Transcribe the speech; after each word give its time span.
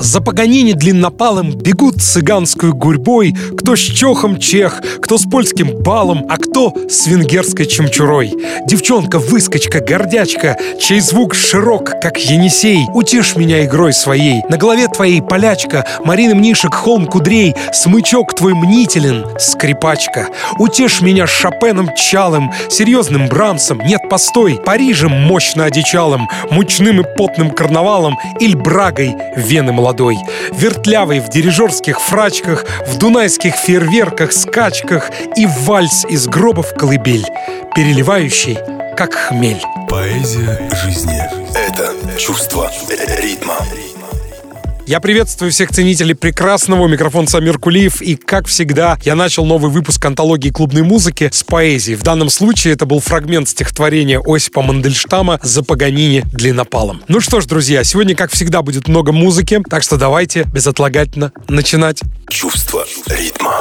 За 0.00 0.22
Паганини 0.22 0.72
длиннопалым 0.72 1.50
бегут 1.50 2.00
цыганскую 2.00 2.74
гурьбой, 2.74 3.36
кто 3.58 3.76
с 3.76 3.80
чохом 3.80 4.38
чех, 4.38 4.80
кто 5.02 5.18
с 5.18 5.24
польским 5.24 5.76
балом, 5.82 6.24
а 6.30 6.38
кто 6.38 6.72
с 6.88 7.06
венгерской 7.06 7.66
чемчурой. 7.66 8.32
Девчонка-выскочка, 8.66 9.80
гордячка, 9.80 10.56
чей 10.80 11.00
звук 11.00 11.34
широк, 11.34 11.90
как 12.00 12.16
Енисей, 12.16 12.86
утешь 12.94 13.36
меня 13.36 13.66
игрой 13.66 13.92
своей. 13.92 14.40
На 14.48 14.56
голове 14.56 14.88
твоей 14.88 15.20
полячка, 15.20 15.84
Марина 16.02 16.34
Мнишек, 16.34 16.74
холм 16.74 17.04
кудрей, 17.04 17.54
смычок 17.74 18.34
твой 18.34 18.54
мнителен, 18.54 19.26
скрипачка. 19.38 20.28
Утешь 20.58 21.02
меня 21.02 21.26
Шопеном 21.26 21.90
чалым, 21.94 22.50
серьезным 22.70 23.28
Брамсом, 23.28 23.78
нет, 23.84 24.00
постой, 24.08 24.58
Парижем 24.64 25.12
мощно 25.12 25.66
одичалым, 25.66 26.26
мучным 26.50 27.02
и 27.02 27.16
потным 27.18 27.50
карнавалом, 27.50 28.16
или 28.40 28.54
Брагой, 28.54 29.14
вены 29.36 29.72
молодой 29.72 29.89
молодой, 29.90 30.18
вертлявый 30.52 31.18
в 31.18 31.28
дирижерских 31.30 32.00
фрачках, 32.00 32.64
в 32.86 32.96
дунайских 32.96 33.56
фейерверках, 33.56 34.32
скачках 34.32 35.10
и 35.36 35.46
вальс 35.46 36.04
из 36.08 36.28
гробов 36.28 36.74
колыбель, 36.74 37.26
переливающий, 37.74 38.56
как 38.96 39.14
хмель. 39.14 39.60
Поэзия 39.88 40.70
жизни— 40.84 41.20
это 41.56 41.92
чувство 42.16 42.70
ритма. 43.18 43.56
Я 44.90 44.98
приветствую 44.98 45.52
всех 45.52 45.70
ценителей 45.70 46.16
прекрасного. 46.16 46.88
Микрофон 46.88 47.28
Самир 47.28 47.60
Кулиев. 47.60 48.02
И, 48.02 48.16
как 48.16 48.48
всегда, 48.48 48.98
я 49.04 49.14
начал 49.14 49.46
новый 49.46 49.70
выпуск 49.70 50.04
антологии 50.04 50.50
клубной 50.50 50.82
музыки 50.82 51.30
с 51.32 51.44
поэзией. 51.44 51.96
В 51.96 52.02
данном 52.02 52.28
случае 52.28 52.74
это 52.74 52.86
был 52.86 52.98
фрагмент 52.98 53.48
стихотворения 53.48 54.20
Осипа 54.20 54.62
Мандельштама 54.62 55.38
«За 55.44 55.62
Паганини 55.62 56.24
длиннопалом». 56.32 57.04
Ну 57.06 57.20
что 57.20 57.40
ж, 57.40 57.46
друзья, 57.46 57.84
сегодня, 57.84 58.16
как 58.16 58.32
всегда, 58.32 58.62
будет 58.62 58.88
много 58.88 59.12
музыки, 59.12 59.62
так 59.70 59.84
что 59.84 59.96
давайте 59.96 60.42
безотлагательно 60.52 61.30
начинать. 61.46 62.00
Чувство 62.28 62.84
ритма. 63.06 63.60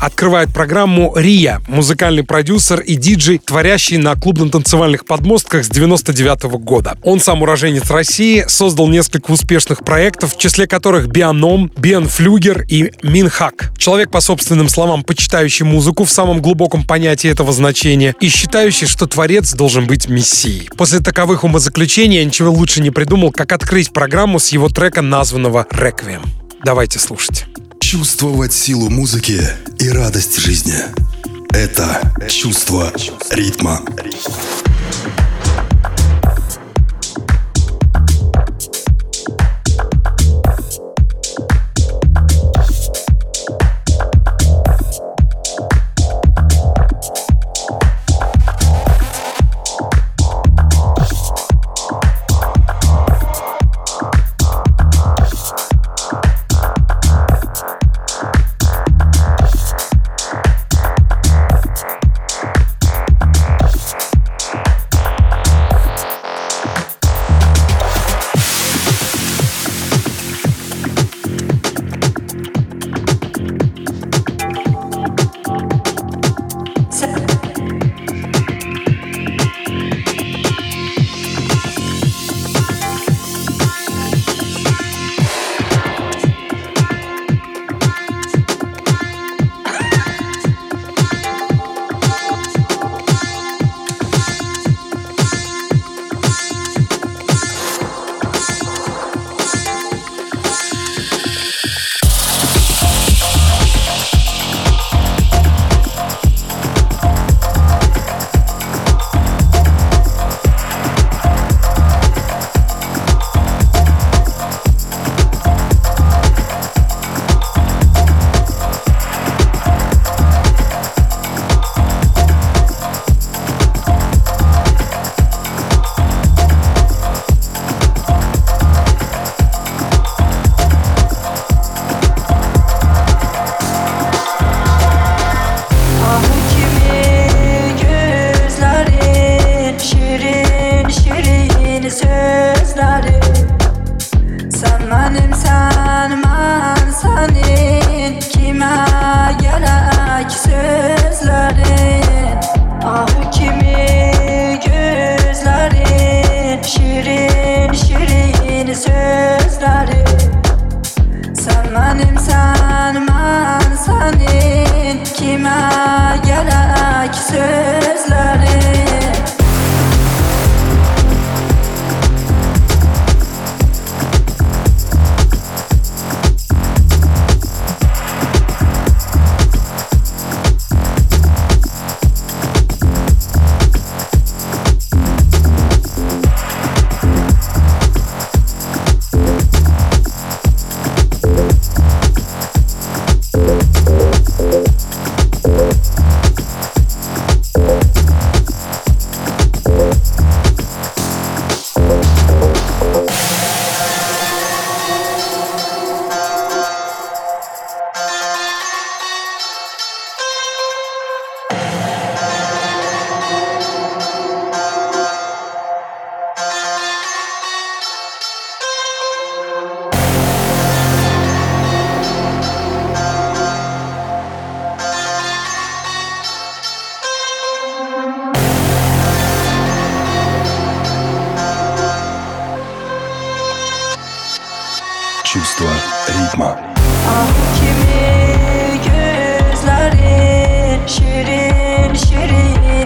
Открывает 0.00 0.50
программу 0.50 1.12
Рия, 1.14 1.60
музыкальный 1.68 2.24
продюсер 2.24 2.80
и 2.80 2.94
диджей, 2.94 3.36
творящий 3.36 3.98
на 3.98 4.14
клубно-танцевальных 4.14 5.04
подмостках 5.04 5.62
с 5.62 5.68
99 5.68 6.44
-го 6.44 6.58
года. 6.58 6.96
Он 7.02 7.20
сам 7.20 7.42
уроженец 7.42 7.90
России, 7.90 8.44
создал 8.48 8.88
несколько 8.88 9.30
успешных 9.30 9.84
проектов, 9.84 10.34
в 10.34 10.38
числе 10.38 10.66
которых 10.66 11.08
Бианом, 11.08 11.70
Биан 11.76 12.08
Флюгер 12.08 12.64
и 12.66 12.92
Минхак. 13.02 13.72
Человек, 13.76 14.10
по 14.10 14.22
собственным 14.22 14.70
словам, 14.70 15.04
почитающий 15.04 15.66
музыку 15.66 16.04
в 16.04 16.10
самом 16.10 16.40
глубоком 16.40 16.84
понятии 16.84 17.28
этого 17.28 17.52
значения 17.52 18.14
и 18.20 18.30
считающий, 18.30 18.86
что 18.86 19.06
творец 19.06 19.52
должен 19.52 19.86
быть 19.86 20.08
мессией. 20.08 20.70
После 20.78 21.00
таковых 21.00 21.44
умозаключений 21.44 22.20
я 22.20 22.24
ничего 22.24 22.50
лучше 22.50 22.80
не 22.80 22.90
придумал, 22.90 23.32
как 23.32 23.52
открыть 23.52 23.92
программу 23.92 24.38
с 24.38 24.48
его 24.48 24.70
трека, 24.70 25.02
названного 25.02 25.66
«Реквием». 25.70 26.22
Давайте 26.64 26.98
слушать. 26.98 27.44
Чувствовать 27.90 28.52
силу 28.52 28.88
музыки 28.88 29.42
и 29.80 29.88
радость 29.88 30.38
жизни– 30.38 30.76
это 31.50 32.00
чувство 32.28 32.92
ритма. 33.32 33.80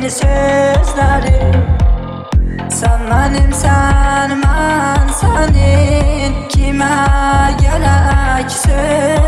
deli 0.05 0.11
sözleri 0.11 1.53
Sen 2.71 3.01
benim 3.11 3.53
sen 3.53 4.43
senin. 5.21 6.49
Kime 6.49 6.97
gerek 7.61 8.51
söz 8.51 9.24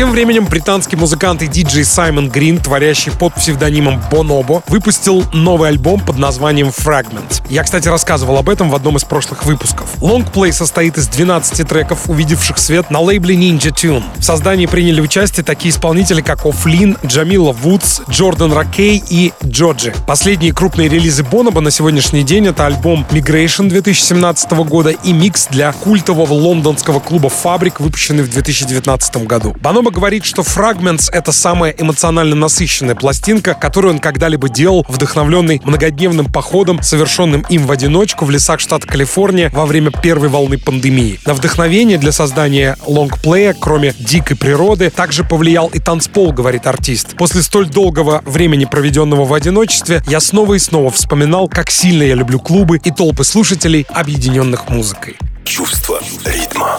тем 0.00 0.12
временем 0.12 0.46
британский 0.46 0.96
музыкант 0.96 1.42
и 1.42 1.46
диджей 1.46 1.84
Саймон 1.84 2.30
Грин, 2.30 2.56
творящий 2.56 3.12
под 3.12 3.34
псевдонимом 3.34 4.02
Бонобо, 4.10 4.62
выпустил 4.66 5.26
новый 5.34 5.68
альбом 5.68 6.00
под 6.00 6.16
названием 6.16 6.68
Fragments. 6.68 7.42
Я, 7.50 7.64
кстати, 7.64 7.86
рассказывал 7.86 8.38
об 8.38 8.48
этом 8.48 8.70
в 8.70 8.74
одном 8.74 8.96
из 8.96 9.04
прошлых 9.04 9.44
выпусков. 9.44 9.90
Лонгплей 10.00 10.54
состоит 10.54 10.96
из 10.96 11.06
12 11.08 11.68
треков, 11.68 12.08
увидевших 12.08 12.56
свет 12.56 12.90
на 12.90 13.00
лейбле 13.00 13.36
Ninja 13.36 13.74
Tune. 13.74 14.02
В 14.16 14.22
создании 14.22 14.64
приняли 14.64 15.02
участие 15.02 15.44
такие 15.44 15.70
исполнители, 15.70 16.22
как 16.22 16.46
Офлин, 16.46 16.96
Джамила 17.04 17.52
Вудс, 17.52 18.00
Джордан 18.08 18.54
Ракей 18.54 19.02
и 19.10 19.34
Джоджи. 19.44 19.92
Последние 20.06 20.54
крупные 20.54 20.88
релизы 20.88 21.24
Бонобо 21.24 21.60
на 21.60 21.70
сегодняшний 21.70 22.22
день 22.22 22.46
это 22.46 22.64
альбом 22.64 23.04
Migration 23.10 23.68
2017 23.68 24.50
года 24.52 24.90
и 24.90 25.12
микс 25.12 25.48
для 25.48 25.72
культового 25.72 26.32
лондонского 26.32 27.00
клуба 27.00 27.28
Фабрик, 27.28 27.80
выпущенный 27.80 28.22
в 28.22 28.30
2019 28.30 29.26
году. 29.26 29.54
Баноба 29.90 30.00
говорит, 30.00 30.24
что 30.24 30.42
Fragments— 30.42 31.10
это 31.12 31.32
самая 31.32 31.72
эмоционально 31.76 32.36
насыщенная 32.36 32.94
пластинка, 32.94 33.54
которую 33.54 33.94
он 33.94 33.98
когда-либо 33.98 34.48
делал, 34.48 34.86
вдохновленный 34.88 35.60
многодневным 35.64 36.26
походом, 36.32 36.82
совершенным 36.82 37.44
им 37.48 37.66
в 37.66 37.72
одиночку 37.72 38.24
в 38.24 38.30
лесах 38.30 38.60
штата 38.60 38.86
Калифорния 38.86 39.50
во 39.50 39.66
время 39.66 39.90
первой 39.90 40.28
волны 40.28 40.58
пандемии. 40.58 41.18
На 41.26 41.34
вдохновение 41.34 41.98
для 41.98 42.12
создания 42.12 42.76
лонгплея, 42.86 43.54
кроме 43.58 43.92
дикой 43.98 44.36
природы, 44.36 44.90
также 44.90 45.24
повлиял 45.24 45.66
и 45.68 45.80
танцпол, 45.80 46.32
говорит 46.32 46.66
артист. 46.66 47.16
После 47.16 47.42
столь 47.42 47.68
долгого 47.68 48.22
времени, 48.24 48.66
проведенного 48.66 49.24
в 49.24 49.34
одиночестве, 49.34 50.02
я 50.06 50.20
снова 50.20 50.54
и 50.54 50.58
снова 50.58 50.90
вспоминал, 50.90 51.48
как 51.48 51.70
сильно 51.70 52.04
я 52.04 52.14
люблю 52.14 52.38
клубы 52.38 52.78
и 52.82 52.90
толпы 52.90 53.24
слушателей, 53.24 53.86
объединенных 53.88 54.68
музыкой. 54.68 55.16
Чувство 55.44 56.00
ритма. 56.24 56.78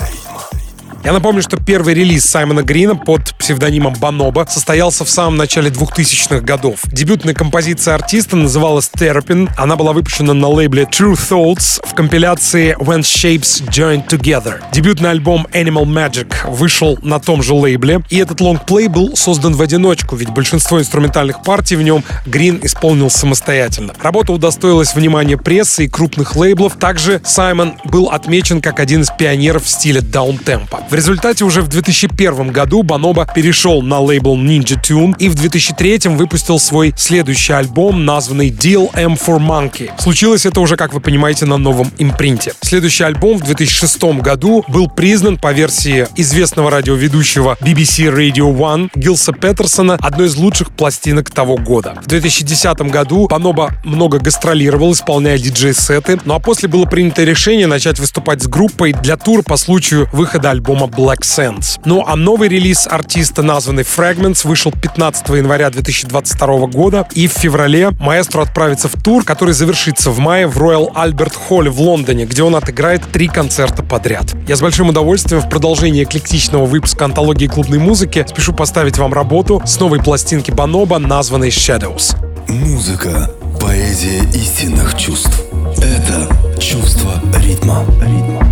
Я 1.03 1.13
напомню, 1.13 1.41
что 1.41 1.57
первый 1.57 1.95
релиз 1.95 2.25
Саймона 2.25 2.61
Грина 2.61 2.95
под 2.95 3.33
псевдонимом 3.39 3.95
Баноба 3.99 4.45
состоялся 4.47 5.03
в 5.03 5.09
самом 5.09 5.35
начале 5.35 5.71
2000-х 5.71 6.41
годов. 6.41 6.81
Дебютная 6.85 7.33
композиция 7.33 7.95
артиста 7.95 8.35
называлась 8.35 8.91
Terrapin. 8.95 9.49
Она 9.57 9.75
была 9.75 9.93
выпущена 9.93 10.35
на 10.35 10.47
лейбле 10.47 10.83
True 10.83 11.13
Thoughts 11.13 11.81
в 11.83 11.95
компиляции 11.95 12.75
When 12.79 12.99
Shapes 12.99 13.67
Join 13.67 14.07
Together. 14.07 14.61
Дебютный 14.71 15.09
альбом 15.09 15.47
Animal 15.53 15.85
Magic 15.85 16.47
вышел 16.47 16.99
на 17.01 17.19
том 17.19 17.41
же 17.41 17.55
лейбле, 17.55 18.01
и 18.09 18.17
этот 18.19 18.39
лонгплей 18.39 18.87
был 18.87 19.17
создан 19.17 19.55
в 19.55 19.61
одиночку, 19.63 20.15
ведь 20.15 20.29
большинство 20.29 20.79
инструментальных 20.79 21.41
партий 21.41 21.77
в 21.77 21.81
нем 21.81 22.03
Грин 22.27 22.59
исполнил 22.61 23.09
самостоятельно. 23.09 23.95
Работа 24.03 24.33
удостоилась 24.33 24.93
внимания 24.93 25.37
прессы 25.37 25.85
и 25.85 25.87
крупных 25.87 26.35
лейблов. 26.35 26.75
Также 26.75 27.21
Саймон 27.25 27.73
был 27.85 28.09
отмечен 28.09 28.61
как 28.61 28.79
один 28.79 29.01
из 29.01 29.09
пионеров 29.09 29.63
в 29.63 29.69
стиле 29.69 30.01
даунтемпа. 30.01 30.81
В 30.91 30.93
результате 30.93 31.45
уже 31.45 31.61
в 31.61 31.69
2001 31.69 32.51
году 32.51 32.83
Баноба 32.83 33.25
перешел 33.25 33.81
на 33.81 34.01
лейбл 34.01 34.37
Ninja 34.37 34.77
Tune 34.77 35.15
и 35.19 35.29
в 35.29 35.35
2003 35.35 36.09
выпустил 36.09 36.59
свой 36.59 36.93
следующий 36.97 37.53
альбом, 37.53 38.03
названный 38.03 38.49
Deal 38.49 38.89
M 38.93 39.13
for 39.13 39.39
Monkey. 39.39 39.89
Случилось 39.97 40.45
это 40.45 40.59
уже, 40.59 40.75
как 40.75 40.93
вы 40.93 40.99
понимаете, 40.99 41.45
на 41.45 41.55
новом 41.55 41.93
импринте. 41.97 42.51
Следующий 42.59 43.05
альбом 43.05 43.37
в 43.37 43.43
2006 43.45 44.03
году 44.19 44.65
был 44.67 44.89
признан 44.89 45.37
по 45.37 45.53
версии 45.53 46.09
известного 46.17 46.69
радиоведущего 46.69 47.57
BBC 47.61 48.13
Radio 48.13 48.53
One 48.53 48.89
Гилса 48.93 49.31
Петерсона 49.31 49.97
одной 50.01 50.27
из 50.27 50.35
лучших 50.35 50.71
пластинок 50.71 51.31
того 51.31 51.55
года. 51.55 51.99
В 52.03 52.07
2010 52.07 52.81
году 52.91 53.29
Баноба 53.29 53.71
много 53.85 54.19
гастролировал, 54.19 54.91
исполняя 54.91 55.37
диджей-сеты, 55.37 56.19
ну 56.25 56.33
а 56.33 56.39
после 56.39 56.67
было 56.67 56.83
принято 56.83 57.23
решение 57.23 57.67
начать 57.67 57.97
выступать 57.97 58.43
с 58.43 58.47
группой 58.47 58.91
для 58.91 59.15
тура 59.15 59.41
по 59.41 59.55
случаю 59.55 60.09
выхода 60.11 60.49
альбома 60.49 60.80
альбома 60.81 60.87
Black 60.87 61.21
Sands. 61.21 61.79
Ну 61.85 62.03
а 62.05 62.15
новый 62.15 62.49
релиз 62.49 62.87
артиста, 62.87 63.41
названный 63.41 63.83
Fragments, 63.83 64.47
вышел 64.47 64.71
15 64.71 65.29
января 65.29 65.69
2022 65.69 66.67
года, 66.67 67.07
и 67.13 67.27
в 67.27 67.31
феврале 67.31 67.91
маэстро 67.99 68.41
отправится 68.41 68.87
в 68.87 69.01
тур, 69.01 69.23
который 69.23 69.53
завершится 69.53 70.11
в 70.11 70.19
мае 70.19 70.47
в 70.47 70.57
Royal 70.57 70.93
Albert 70.93 71.33
Hall 71.49 71.69
в 71.69 71.79
Лондоне, 71.79 72.25
где 72.25 72.43
он 72.43 72.55
отыграет 72.55 73.03
три 73.11 73.27
концерта 73.27 73.83
подряд. 73.83 74.33
Я 74.47 74.55
с 74.55 74.61
большим 74.61 74.89
удовольствием 74.89 75.41
в 75.41 75.49
продолжении 75.49 76.03
эклектичного 76.03 76.65
выпуска 76.65 77.05
антологии 77.05 77.47
клубной 77.47 77.79
музыки 77.79 78.25
спешу 78.27 78.53
поставить 78.53 78.97
вам 78.97 79.13
работу 79.13 79.61
с 79.65 79.79
новой 79.79 80.01
пластинки 80.01 80.51
Баноба, 80.51 80.99
названной 80.99 81.49
Shadows. 81.49 82.15
Музыка, 82.47 83.29
поэзия 83.59 84.23
истинных 84.33 84.97
чувств. 84.97 85.43
Это 85.77 86.27
чувство 86.59 87.13
ритма. 87.39 87.85
ритма. 88.01 88.47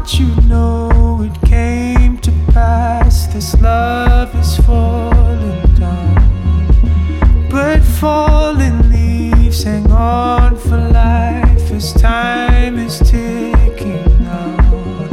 I 0.00 0.06
you 0.14 0.34
know 0.48 1.20
it 1.22 1.48
came 1.48 2.16
to 2.18 2.32
pass. 2.52 3.26
This 3.26 3.54
love 3.60 4.34
is 4.34 4.56
falling 4.64 5.74
down. 5.74 7.48
But 7.50 7.82
falling 7.82 8.90
leaves 8.90 9.62
hang 9.62 9.90
on 9.92 10.56
for 10.56 10.78
life 10.78 11.70
as 11.70 11.92
time 11.92 12.78
is 12.78 12.98
ticking 13.00 14.26
out. 14.26 15.12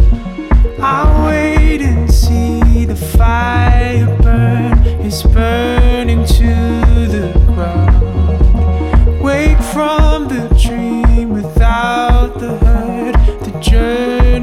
I 0.79 1.25
wait 1.27 1.81
and 1.81 2.09
see 2.09 2.85
the 2.85 2.95
fire 2.95 4.05
burn. 4.21 4.79
It's 5.05 5.21
burning 5.21 6.25
to 6.25 7.07
the 7.11 7.33
ground. 7.53 9.21
Wake 9.21 9.61
from 9.73 10.29
the 10.29 10.47
dream 10.57 11.29
without 11.29 12.39
the 12.39 12.57
hurt. 12.59 13.43
The 13.43 13.59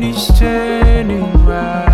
journey's 0.05 0.39
turning 0.39 1.33
round. 1.47 1.94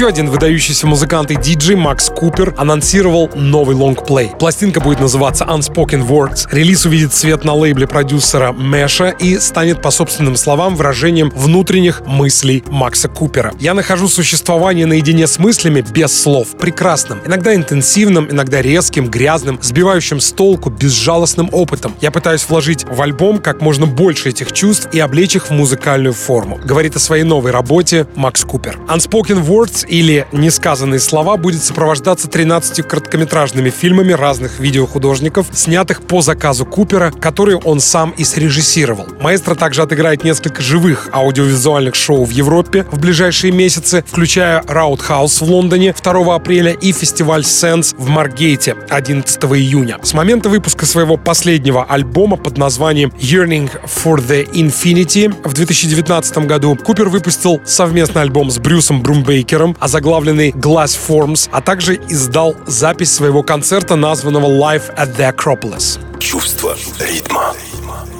Еще 0.00 0.08
один 0.08 0.30
выдающийся 0.30 0.86
музыкант 0.86 1.30
и 1.30 1.36
диджей 1.36 1.76
Макс 1.76 2.09
Купер 2.20 2.52
анонсировал 2.58 3.30
новый 3.34 3.74
лонгплей. 3.74 4.30
Пластинка 4.38 4.82
будет 4.82 5.00
называться 5.00 5.46
Unspoken 5.46 6.06
Words. 6.06 6.48
Релиз 6.52 6.84
увидит 6.84 7.14
свет 7.14 7.44
на 7.44 7.54
лейбле 7.54 7.86
продюсера 7.86 8.52
Мэша 8.52 9.08
и 9.08 9.38
станет, 9.38 9.80
по 9.80 9.90
собственным 9.90 10.36
словам, 10.36 10.76
выражением 10.76 11.30
внутренних 11.34 12.02
мыслей 12.04 12.62
Макса 12.66 13.08
Купера. 13.08 13.54
Я 13.58 13.72
нахожу 13.72 14.06
существование 14.06 14.84
наедине 14.84 15.26
с 15.26 15.38
мыслями 15.38 15.80
без 15.80 16.12
слов 16.12 16.58
прекрасным, 16.58 17.20
иногда 17.24 17.54
интенсивным, 17.54 18.30
иногда 18.30 18.60
резким, 18.60 19.08
грязным, 19.08 19.58
сбивающим 19.62 20.20
с 20.20 20.30
толку, 20.32 20.68
безжалостным 20.68 21.48
опытом. 21.52 21.94
Я 22.02 22.10
пытаюсь 22.10 22.46
вложить 22.46 22.84
в 22.84 23.00
альбом 23.00 23.38
как 23.38 23.62
можно 23.62 23.86
больше 23.86 24.28
этих 24.28 24.52
чувств 24.52 24.90
и 24.92 25.00
облечь 25.00 25.36
их 25.36 25.46
в 25.46 25.52
музыкальную 25.52 26.12
форму. 26.12 26.60
Говорит 26.62 26.96
о 26.96 26.98
своей 26.98 27.24
новой 27.24 27.50
работе 27.50 28.06
Макс 28.14 28.44
Купер. 28.44 28.78
Unspoken 28.88 29.42
Words 29.42 29.86
или 29.88 30.26
«Несказанные 30.32 31.00
слова» 31.00 31.38
будет 31.38 31.64
сопровождаться 31.64 32.09
13 32.16 32.86
короткометражными 32.86 33.70
фильмами 33.70 34.12
разных 34.12 34.60
видеохудожников, 34.60 35.46
снятых 35.52 36.02
по 36.02 36.22
заказу 36.22 36.66
Купера, 36.66 37.10
которые 37.10 37.58
он 37.58 37.80
сам 37.80 38.10
и 38.16 38.24
срежиссировал. 38.24 39.06
Маэстро 39.20 39.54
также 39.54 39.82
отыграет 39.82 40.24
несколько 40.24 40.62
живых 40.62 41.08
аудиовизуальных 41.12 41.94
шоу 41.94 42.24
в 42.24 42.30
Европе 42.30 42.86
в 42.90 42.98
ближайшие 42.98 43.52
месяцы, 43.52 44.04
включая 44.06 44.62
Roundhouse 44.62 45.44
в 45.44 45.50
Лондоне 45.50 45.94
2 46.02 46.34
апреля 46.34 46.72
и 46.72 46.92
фестиваль 46.92 47.42
Sense 47.42 47.94
в 47.96 48.08
Маргейте 48.08 48.76
11 48.88 49.44
июня. 49.44 49.98
С 50.02 50.14
момента 50.14 50.48
выпуска 50.48 50.86
своего 50.86 51.16
последнего 51.16 51.84
альбома 51.84 52.36
под 52.36 52.58
названием 52.58 53.12
Yearning 53.18 53.70
for 53.84 54.16
the 54.16 54.50
Infinity 54.52 55.34
в 55.48 55.52
2019 55.52 56.38
году 56.46 56.76
Купер 56.76 57.08
выпустил 57.08 57.60
совместный 57.64 58.22
альбом 58.22 58.50
с 58.50 58.58
Брюсом 58.58 59.02
Брумбейкером, 59.02 59.76
озаглавленный 59.78 60.50
Glass 60.50 60.98
Forms, 61.08 61.48
а 61.52 61.60
также 61.60 61.99
издал 62.08 62.56
запись 62.66 63.12
своего 63.12 63.42
концерта, 63.42 63.96
названного 63.96 64.46
Live 64.46 64.94
at 64.96 65.16
the 65.16 65.34
Acropolis. 65.34 65.98
Чувство 66.20 66.76
ритма. 67.00 67.54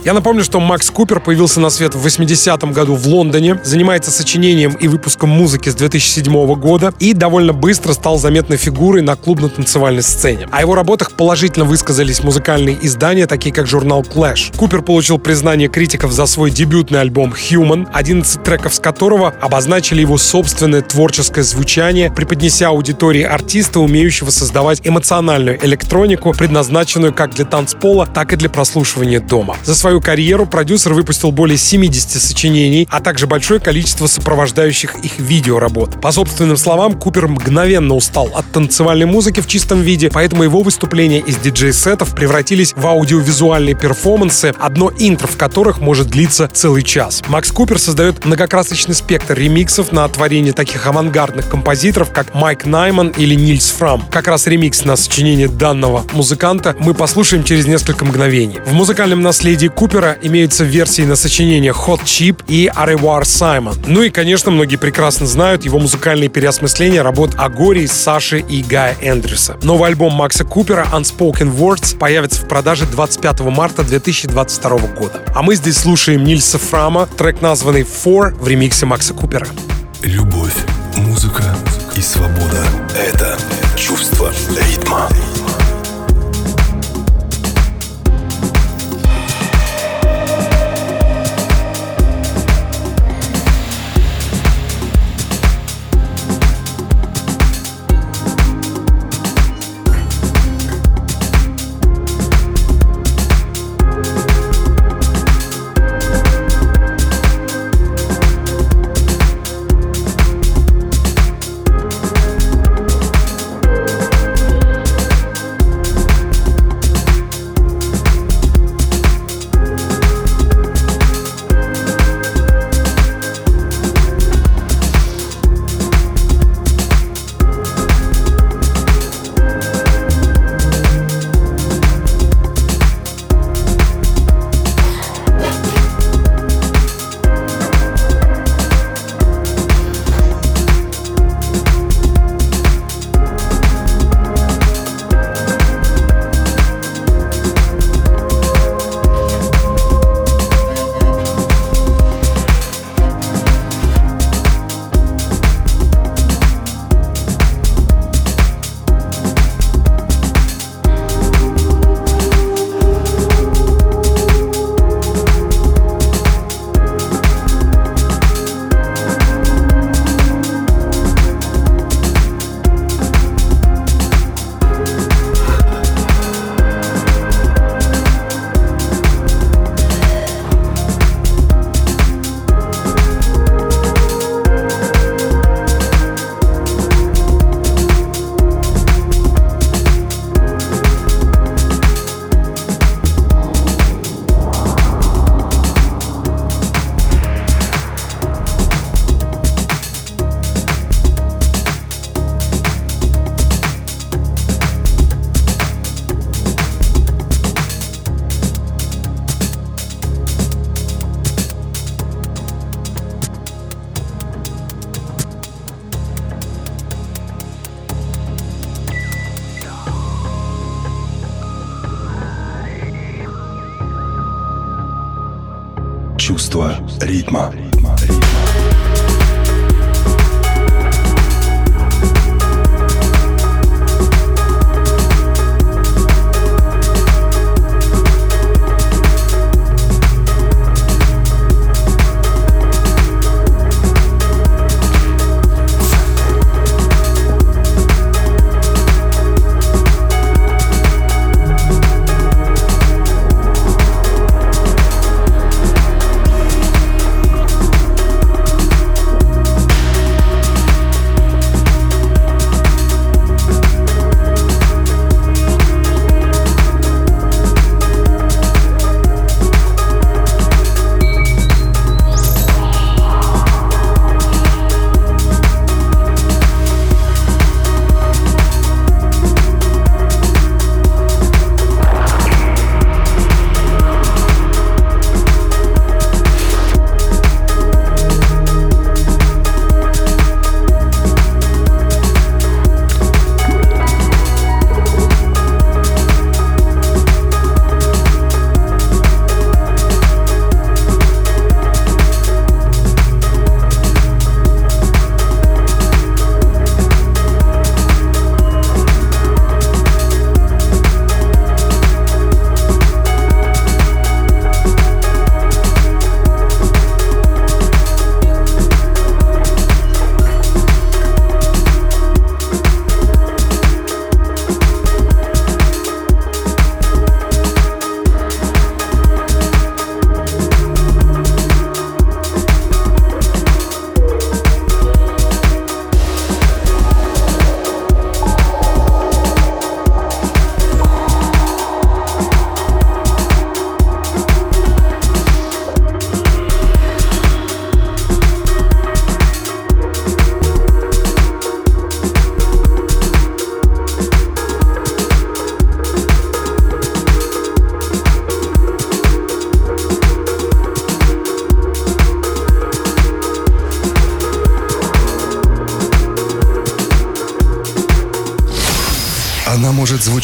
Я 0.03 0.15
напомню, 0.15 0.43
что 0.43 0.61
Макс 0.61 0.91
Купер 0.91 1.21
появился 1.21 1.61
на 1.61 1.69
свет 1.69 1.95
в 1.95 2.07
80-м 2.07 2.73
году 2.73 2.95
в 2.95 3.07
Лондоне, 3.07 3.61
занимается 3.63 4.11
сочинением 4.11 4.73
и 4.73 4.89
выпуском 4.89 5.29
музыки 5.29 5.69
с 5.69 5.75
2007 5.75 6.55
года 6.55 6.95
и 6.99 7.13
довольно 7.13 7.53
быстро 7.53 7.93
стал 7.93 8.17
заметной 8.17 8.57
фигурой 8.57 9.03
на 9.03 9.15
клубно-танцевальной 9.15 10.03
сцене. 10.03 10.49
О 10.51 10.63
его 10.63 10.75
работах 10.75 11.13
положительно 11.13 11.67
высказались 11.67 12.23
музыкальные 12.23 12.79
издания, 12.81 13.27
такие 13.27 13.55
как 13.55 13.67
журнал 13.67 14.01
Clash. 14.01 14.57
Купер 14.57 14.81
получил 14.81 15.19
признание 15.19 15.69
критиков 15.69 16.13
за 16.13 16.25
свой 16.25 16.51
дебютный 16.51 17.03
альбом 17.03 17.35
Human, 17.35 17.87
11 17.93 18.43
треков 18.43 18.75
с 18.75 18.81
которого 18.81 19.35
обозначили 19.43 20.01
его 20.01 20.17
собственное 20.17 20.81
творческое 20.81 21.43
звучание, 21.43 22.11
преподнеся 22.11 22.69
аудитории 22.69 23.23
артиста, 23.23 23.81
умеющего 23.81 24.31
создавать 24.31 24.81
эмоциональную 24.83 25.63
электронику, 25.63 26.33
предназначенную 26.33 27.13
как 27.13 27.35
для 27.35 27.45
танцпола, 27.45 27.90
так 28.07 28.33
и 28.33 28.37
для 28.37 28.49
прослушивания 28.49 29.21
дома. 29.21 29.57
За 29.65 29.75
свою 29.75 30.01
карьеру 30.01 30.47
продюсер 30.47 30.95
выпустил 30.95 31.33
более 31.33 31.59
70 31.59 32.23
сочинений, 32.23 32.89
а 32.91 33.01
также 33.01 33.27
большое 33.27 33.61
количество 33.61 34.07
сопровождающих 34.07 34.97
их 35.05 35.19
видеоработ. 35.19 36.01
По 36.01 36.13
собственным 36.13 36.57
словам, 36.57 36.95
Купер 36.95 37.29
мгновенно 37.29 37.95
устал 37.95 38.31
от 38.35 38.51
танцевальной 38.53 39.07
музыки 39.07 39.41
в 39.41 39.47
чистом 39.47 39.83
виде, 39.83 40.11
поэтому 40.13 40.43
его 40.43 40.63
выступления 40.63 41.21
из 41.21 41.37
диджей-сетов 41.37 42.15
превратились 42.15 42.73
в 42.75 42.87
аудиовизуальные 42.87 43.75
перформансы, 43.75 44.55
одно 44.59 44.91
интро 44.99 45.27
в 45.27 45.37
которых 45.37 45.81
может 45.81 46.09
длиться 46.09 46.49
целый 46.53 46.83
час. 46.83 47.23
Макс 47.29 47.51
Купер 47.51 47.79
создает 47.79 48.25
многокрасочный 48.25 48.95
спектр 48.95 49.35
ремиксов 49.35 49.93
на 49.93 50.07
творение 50.09 50.53
таких 50.53 50.87
авангардных 50.87 51.49
композиторов, 51.49 52.13
как 52.13 52.35
Майк 52.35 52.65
Найман 52.65 53.09
или 53.09 53.35
Нильс 53.35 53.71
Фрам. 53.71 54.03
Как 54.11 54.29
раз 54.29 54.47
ремикс 54.47 54.85
на 54.85 54.97
сочинение 54.97 55.49
данного 55.49 56.05
музыканта 56.13 56.77
мы 56.79 56.95
послушаем 56.95 57.45
через 57.45 57.67
несколько 57.67 57.80
мгновений. 58.05 58.61
В 58.65 58.73
музыкальном 58.73 59.23
наследии 59.23 59.69
Купера 59.69 60.17
имеются 60.23 60.65
версии 60.65 61.03
на 61.03 61.17
сочинение 61.17 61.73
Hot 61.73 62.05
Chip 62.05 62.45
и 62.47 62.71
Arewar 62.75 63.23
Simon. 63.23 63.77
Ну 63.87 64.03
и, 64.03 64.11
конечно, 64.11 64.51
многие 64.51 64.77
прекрасно 64.77 65.27
знают 65.27 65.65
его 65.65 65.79
музыкальные 65.79 66.29
переосмысления 66.29 67.03
работ 67.03 67.33
Агори, 67.39 67.87
Саши 67.87 68.41
и 68.41 68.63
Гая 68.63 68.97
Эндрюса. 69.01 69.57
Новый 69.63 69.89
альбом 69.89 70.13
Макса 70.13 70.45
Купера 70.45 70.87
Unspoken 70.93 71.57
Words 71.57 71.97
появится 71.97 72.43
в 72.43 72.49
продаже 72.49 72.87
25 72.87 73.41
марта 73.41 73.83
2022 73.83 74.71
года. 74.79 75.23
А 75.35 75.43
мы 75.43 75.55
здесь 75.55 75.79
слушаем 75.79 76.25
Нильса 76.25 76.59
Фрама, 76.59 77.07
трек 77.07 77.41
названный 77.41 77.83
Four 77.83 78.35
в 78.35 78.47
ремиксе 78.49 78.87
Макса 78.87 79.15
Купера. 79.15 79.47
Любовь, 80.03 80.57
музыка 80.97 81.45
и 81.97 82.01
свобода— 82.01 82.65
это 82.97 83.37
чувство 83.77 84.33
ритма. 84.69 85.09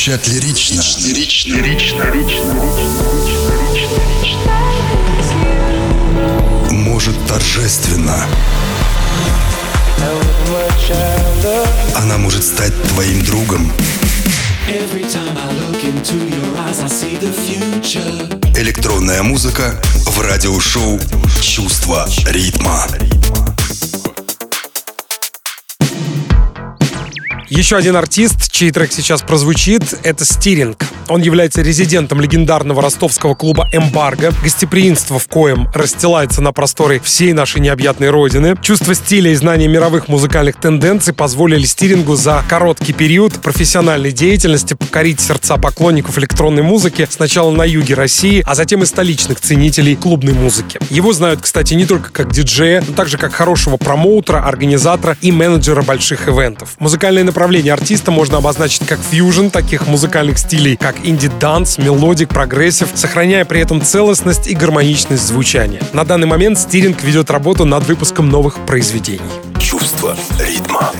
Может 0.06 0.24
звучать 0.24 0.28
лирично. 0.28 0.82
Лирично, 1.08 1.54
лирично, 1.56 2.02
лирично, 2.12 2.54
Может 6.70 7.26
торжественно. 7.26 8.26
Она 11.96 12.18
может 12.18 12.44
стать 12.44 12.72
твоим 12.90 13.24
другом. 13.24 13.72
Электронная 18.56 19.22
музыка 19.22 19.80
в 20.06 20.20
радиошоу 20.20 21.00
«Чувство 21.40 22.08
ритма». 22.26 22.86
Еще 27.48 27.76
один 27.76 27.94
артист, 27.94 28.50
чей 28.50 28.72
трек 28.72 28.92
сейчас 28.92 29.22
прозвучит, 29.22 29.82
это 30.02 30.24
Стиринг. 30.24 30.84
Он 31.08 31.22
является 31.22 31.62
резидентом 31.62 32.20
легендарного 32.20 32.82
ростовского 32.82 33.34
клуба 33.34 33.68
«Эмбарго», 33.72 34.32
гостеприимство 34.42 35.18
в 35.18 35.28
коем 35.28 35.68
расстилается 35.74 36.40
на 36.40 36.52
просторы 36.52 37.00
всей 37.00 37.32
нашей 37.32 37.60
необъятной 37.60 38.10
родины. 38.10 38.56
Чувство 38.60 38.94
стиля 38.94 39.30
и 39.30 39.34
знание 39.34 39.68
мировых 39.68 40.08
музыкальных 40.08 40.56
тенденций 40.56 41.14
позволили 41.14 41.64
Стирингу 41.64 42.16
за 42.16 42.42
короткий 42.48 42.92
период 42.92 43.34
профессиональной 43.34 44.12
деятельности 44.12 44.74
покорить 44.74 45.20
сердца 45.20 45.56
поклонников 45.56 46.18
электронной 46.18 46.62
музыки 46.62 47.06
сначала 47.08 47.50
на 47.50 47.64
юге 47.64 47.94
России, 47.94 48.42
а 48.44 48.54
затем 48.54 48.82
и 48.82 48.86
столичных 48.86 49.40
ценителей 49.40 49.94
клубной 49.96 50.34
музыки. 50.34 50.80
Его 50.90 51.12
знают, 51.12 51.40
кстати, 51.42 51.74
не 51.74 51.86
только 51.86 52.10
как 52.10 52.32
диджея, 52.32 52.82
но 52.86 52.94
также 52.94 53.18
как 53.18 53.32
хорошего 53.32 53.76
промоутера, 53.76 54.40
организатора 54.40 55.16
и 55.20 55.30
менеджера 55.30 55.82
больших 55.82 56.28
ивентов. 56.28 56.74
Музыкальное 56.78 57.24
направление 57.24 57.72
артиста 57.72 58.10
можно 58.10 58.38
обозначить 58.38 58.86
как 58.86 58.98
фьюжн 59.00 59.48
таких 59.48 59.86
музыкальных 59.86 60.38
стилей, 60.38 60.76
как 60.76 60.95
indie 61.04 61.38
dance, 61.38 61.78
melodic, 61.78 62.28
progressive, 62.28 62.88
сохраняя 62.94 63.44
при 63.44 63.60
этом 63.60 63.82
целостность 63.82 64.46
и 64.46 64.54
гармоничность 64.54 65.26
звучания. 65.26 65.82
На 65.92 66.04
данный 66.04 66.26
момент 66.26 66.58
Стиринг 66.58 67.02
ведет 67.02 67.30
работу 67.30 67.64
над 67.64 67.86
выпуском 67.86 68.28
новых 68.28 68.64
произведений. 68.66 69.20
Чувство 69.60 70.16
ритма. 70.38 70.92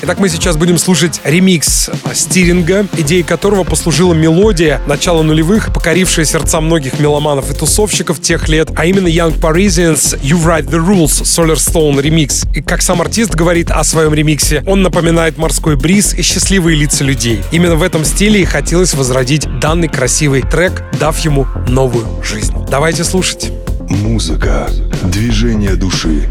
Итак, 0.00 0.20
мы 0.20 0.28
сейчас 0.28 0.56
будем 0.56 0.78
слушать 0.78 1.20
ремикс 1.24 1.90
Стиринга, 2.14 2.86
идеей 2.96 3.24
которого 3.24 3.64
послужила 3.64 4.14
мелодия 4.14 4.80
начала 4.86 5.22
нулевых, 5.22 5.72
покорившая 5.74 6.24
сердца 6.24 6.60
многих 6.60 7.00
меломанов 7.00 7.50
и 7.50 7.54
тусовщиков 7.54 8.20
тех 8.20 8.48
лет, 8.48 8.70
а 8.76 8.86
именно 8.86 9.08
Young 9.08 9.38
Parisians 9.40 10.20
You 10.22 10.40
Write 10.44 10.70
the 10.70 10.78
Rules 10.78 11.22
Solar 11.22 11.56
Stone 11.56 12.00
ремикс. 12.00 12.44
И 12.54 12.62
как 12.62 12.80
сам 12.82 13.00
артист 13.00 13.34
говорит 13.34 13.70
о 13.72 13.82
своем 13.82 14.14
ремиксе, 14.14 14.62
он 14.66 14.82
напоминает 14.82 15.36
морской 15.36 15.76
бриз 15.76 16.14
и 16.14 16.22
счастливые 16.22 16.76
лица 16.76 17.02
людей. 17.02 17.42
Именно 17.50 17.74
в 17.74 17.82
этом 17.82 18.04
стиле 18.04 18.42
и 18.42 18.44
хотелось 18.44 18.94
возродить 18.94 19.48
данный 19.60 19.88
красивый 19.88 20.42
трек, 20.42 20.84
дав 21.00 21.18
ему 21.18 21.46
новую 21.66 22.06
жизнь. 22.22 22.54
Давайте 22.70 23.02
слушать. 23.02 23.50
Музыка, 23.88 24.70
движение 25.02 25.74
души. 25.74 26.28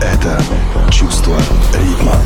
Это 0.00 0.42
чувство 0.90 1.38
ритма. 1.74 2.16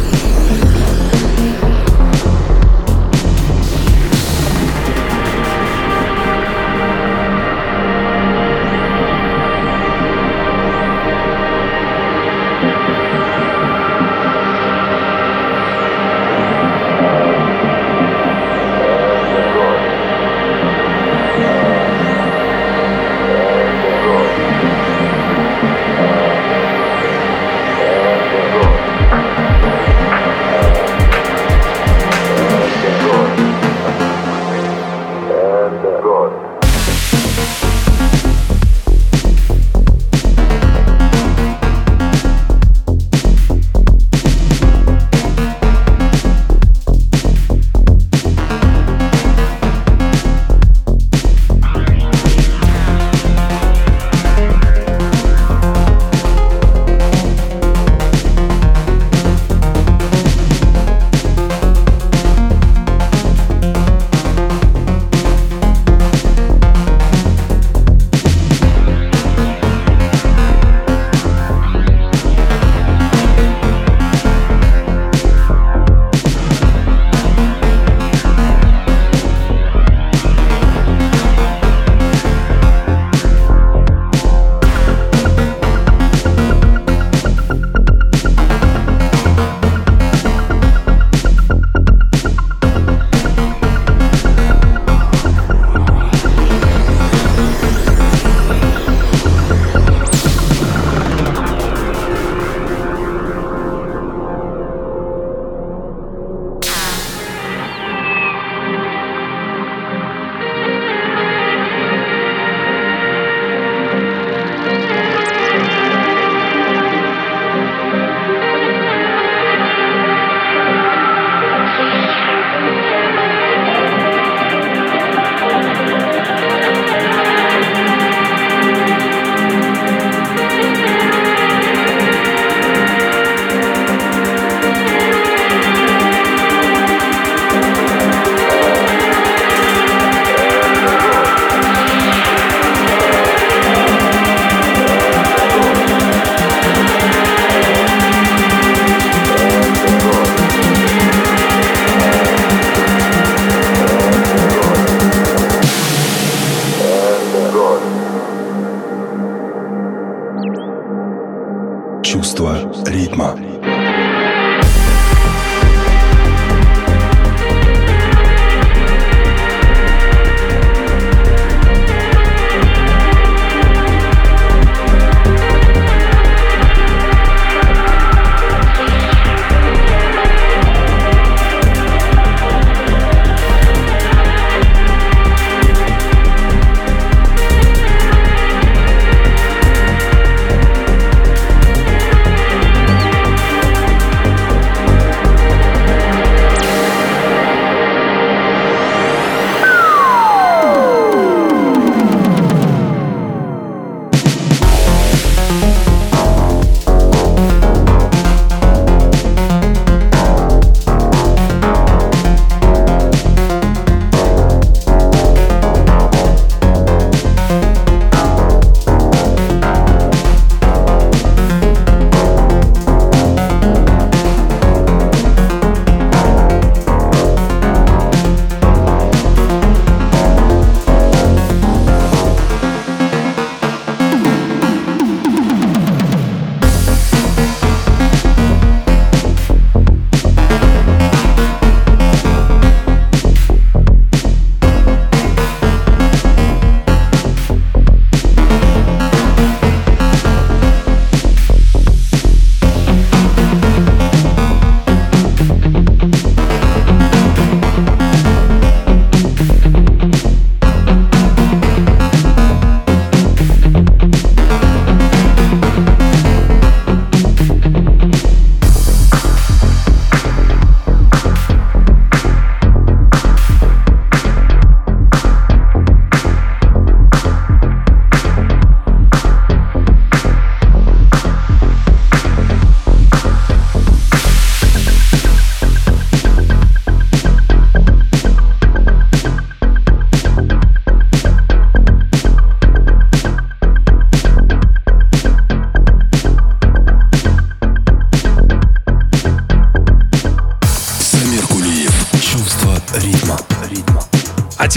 чувство 162.09 162.57
ритма. 162.87 163.37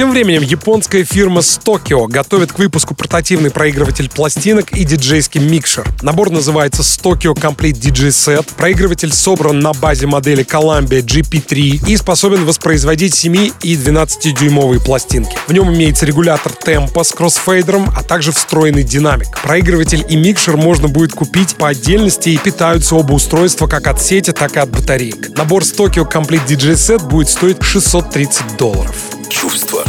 Тем 0.01 0.09
временем 0.09 0.41
японская 0.41 1.03
фирма 1.03 1.41
Stokio 1.41 2.07
готовит 2.07 2.51
к 2.51 2.57
выпуску 2.57 2.95
портативный 2.95 3.51
проигрыватель 3.51 4.09
пластинок 4.09 4.71
и 4.71 4.83
диджейский 4.83 5.39
микшер. 5.39 5.87
Набор 6.01 6.31
называется 6.31 6.81
Stokio 6.81 7.35
Complete 7.35 7.73
DJ 7.73 8.07
Set. 8.07 8.51
Проигрыватель 8.57 9.13
собран 9.13 9.59
на 9.59 9.73
базе 9.73 10.07
модели 10.07 10.43
Columbia 10.43 11.03
GP3 11.03 11.87
и 11.87 11.97
способен 11.97 12.45
воспроизводить 12.45 13.13
7 13.13 13.51
и 13.61 13.75
12-дюймовые 13.75 14.83
пластинки. 14.83 15.37
В 15.45 15.53
нем 15.53 15.71
имеется 15.71 16.07
регулятор 16.07 16.51
темпа 16.51 17.03
с 17.03 17.11
кроссфейдером, 17.11 17.87
а 17.95 18.01
также 18.01 18.31
встроенный 18.31 18.81
динамик. 18.81 19.27
Проигрыватель 19.43 20.03
и 20.09 20.15
микшер 20.15 20.57
можно 20.57 20.87
будет 20.87 21.13
купить 21.13 21.57
по 21.57 21.67
отдельности 21.67 22.29
и 22.29 22.39
питаются 22.39 22.95
оба 22.95 23.13
устройства 23.13 23.67
как 23.67 23.85
от 23.85 24.01
сети, 24.01 24.31
так 24.31 24.55
и 24.55 24.59
от 24.61 24.71
батареек. 24.71 25.37
Набор 25.37 25.61
Stokio 25.61 26.11
Complete 26.11 26.47
DJ 26.47 26.71
Set 26.71 27.07
будет 27.07 27.29
стоить 27.29 27.61
630 27.61 28.57
долларов. 28.57 28.95
Чувство. 29.29 29.83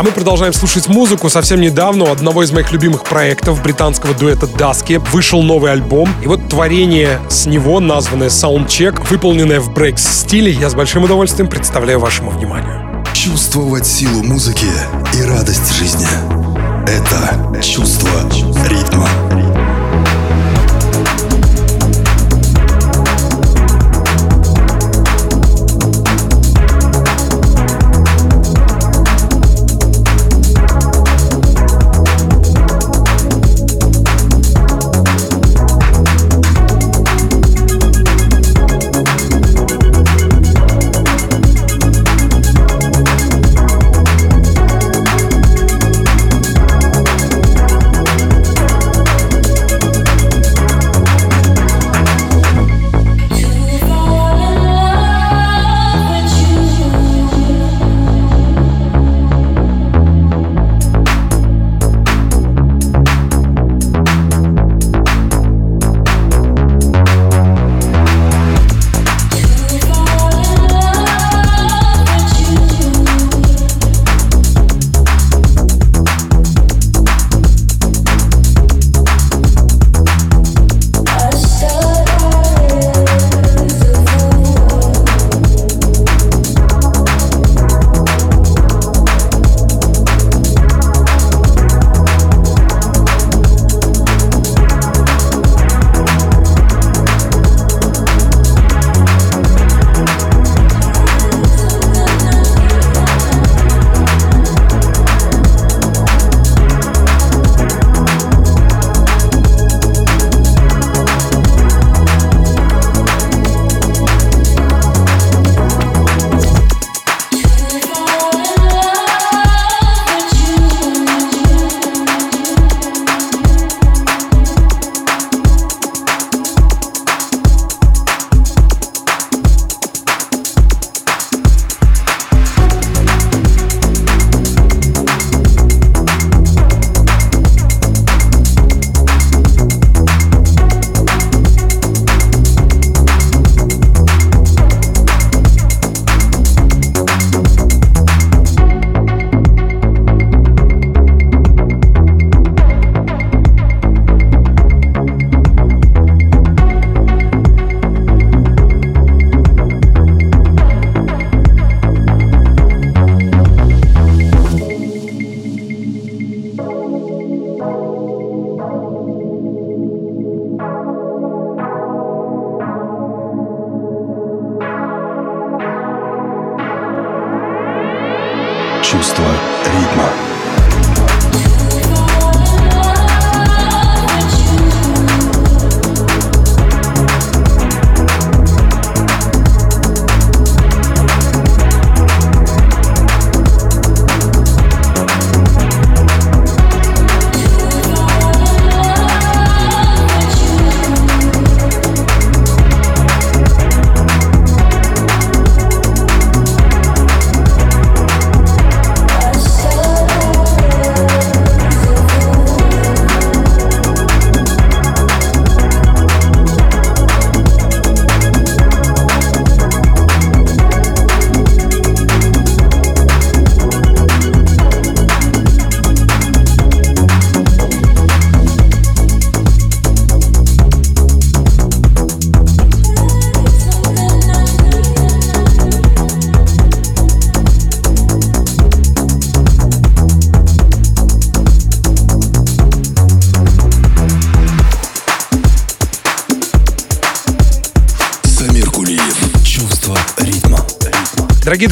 А 0.00 0.02
мы 0.02 0.12
продолжаем 0.12 0.54
слушать 0.54 0.88
музыку. 0.88 1.28
Совсем 1.28 1.60
недавно 1.60 2.04
у 2.04 2.10
одного 2.10 2.42
из 2.42 2.50
моих 2.52 2.72
любимых 2.72 3.04
проектов 3.04 3.62
британского 3.62 4.14
дуэта 4.14 4.46
Даски 4.46 4.94
вышел 5.12 5.42
новый 5.42 5.72
альбом. 5.72 6.08
И 6.22 6.26
вот 6.26 6.48
творение 6.48 7.20
с 7.28 7.44
него, 7.44 7.80
названное 7.80 8.30
Soundcheck, 8.30 9.06
выполненное 9.10 9.60
в 9.60 9.74
брейкс 9.74 10.02
стиле, 10.02 10.52
я 10.52 10.70
с 10.70 10.74
большим 10.74 11.04
удовольствием 11.04 11.50
представляю 11.50 12.00
вашему 12.00 12.30
вниманию. 12.30 13.04
Чувствовать 13.12 13.86
силу 13.86 14.22
музыки 14.22 14.68
и 15.12 15.22
радость 15.22 15.70
жизни. 15.74 16.08
Это 16.88 17.60
чувство 17.60 18.08
ритма. 18.70 19.59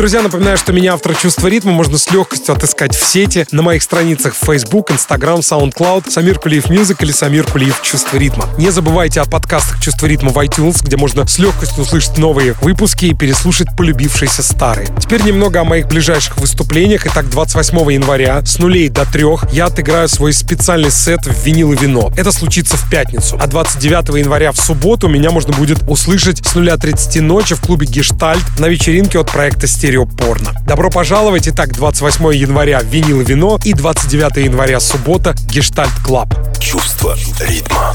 Друзья, 0.08 0.22
напоминаю, 0.22 0.56
что 0.56 0.72
меня, 0.72 0.94
автор 0.94 1.14
чувства 1.14 1.48
ритма, 1.48 1.72
можно 1.72 1.98
с 1.98 2.10
легкостью 2.10 2.54
отыскать 2.54 2.96
в 2.96 3.06
сети 3.06 3.46
на 3.52 3.60
моих 3.60 3.82
страницах 3.82 4.34
Facebook, 4.34 4.90
Instagram, 4.90 5.40
SoundCloud, 5.40 6.10
Самир 6.10 6.38
Кулиев 6.38 6.70
Music 6.70 7.02
или 7.02 7.12
Самир 7.12 7.44
Кулиев 7.44 7.82
Чувство 7.82 8.16
ритма. 8.16 8.48
Не 8.56 8.70
забывайте 8.70 9.20
о 9.20 9.26
подкастах 9.26 9.82
Чувство 9.82 10.06
ритма 10.06 10.30
в 10.30 10.38
iTunes, 10.38 10.82
где 10.82 10.96
можно 10.96 11.26
с 11.26 11.38
легкостью 11.38 11.82
услышать 11.82 12.16
новые 12.16 12.54
выпуски 12.62 13.04
и 13.04 13.14
переслушать 13.14 13.68
полюбившиеся 13.76 14.42
старые. 14.42 14.88
Теперь 14.98 15.24
немного 15.24 15.60
о 15.60 15.64
моих 15.64 15.88
ближайших 15.88 16.38
выступлениях. 16.38 17.06
Итак, 17.06 17.28
28 17.28 17.92
января 17.92 18.42
с 18.46 18.58
нулей 18.58 18.88
до 18.88 19.04
трех 19.04 19.52
я 19.52 19.66
отыграю 19.66 20.08
свой 20.08 20.32
специальный 20.32 20.90
сет 20.90 21.26
в 21.26 21.44
винил 21.44 21.74
и 21.74 21.76
вино. 21.76 22.10
Это 22.16 22.32
случится 22.32 22.78
в 22.78 22.88
пятницу. 22.88 23.38
А 23.38 23.46
29 23.46 24.16
января 24.16 24.52
в 24.52 24.56
субботу 24.56 25.06
меня 25.06 25.30
можно 25.30 25.52
будет 25.52 25.82
услышать 25.86 26.46
с 26.46 26.54
нуля 26.54 26.78
30 26.78 27.20
ночи 27.20 27.54
в 27.54 27.60
клубе 27.60 27.86
Гештальт 27.86 28.58
на 28.58 28.68
вечеринке 28.68 29.18
от 29.18 29.30
проекта 29.30 29.66
Стереопорно. 29.98 30.54
Добро 30.64 30.90
пожаловать! 30.90 31.48
Итак, 31.48 31.72
28 31.72 32.34
января 32.34 32.80
винил 32.82 33.20
и 33.20 33.24
вино 33.24 33.58
и 33.64 33.72
29 33.72 34.44
января 34.44 34.78
суббота 34.78 35.34
Гештальт 35.50 35.92
Club. 36.04 36.32
Чувство 36.60 37.16
ритма. 37.40 37.94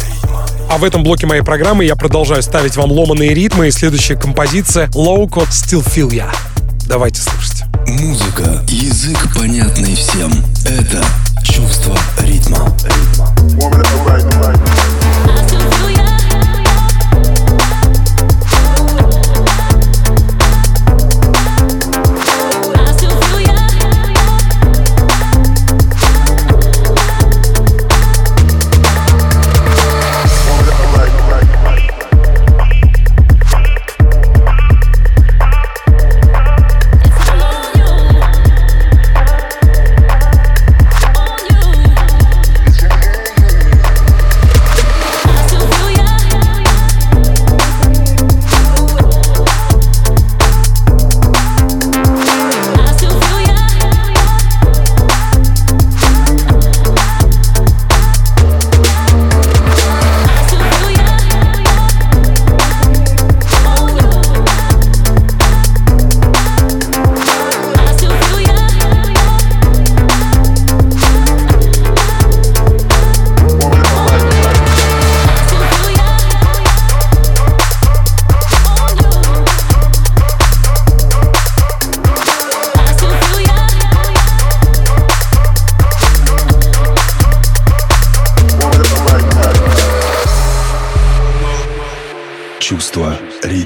А 0.70 0.78
в 0.78 0.84
этом 0.84 1.04
блоке 1.04 1.28
моей 1.28 1.44
программы 1.44 1.86
я 1.86 1.96
продолжаю 1.96 2.44
ставить 2.44 2.76
вам 2.76 2.92
ломаные 2.92 3.34
ритмы 3.34 3.70
и 3.70 3.72
следующая 3.72 4.16
композиция 4.16 4.88
Low 4.88 5.30
Code 5.30 5.50
Still 5.50 5.86
Feel 5.86 6.10
Ya. 6.10 6.28
Давайте 6.88 7.22
слушать. 7.22 7.64
Музыка, 7.88 8.62
язык 8.68 9.34
понятный 9.34 9.96
всем. 9.96 10.32
Это 10.66 11.06
чувство 11.46 11.98
ритма. 12.20 12.70
I 14.06 15.83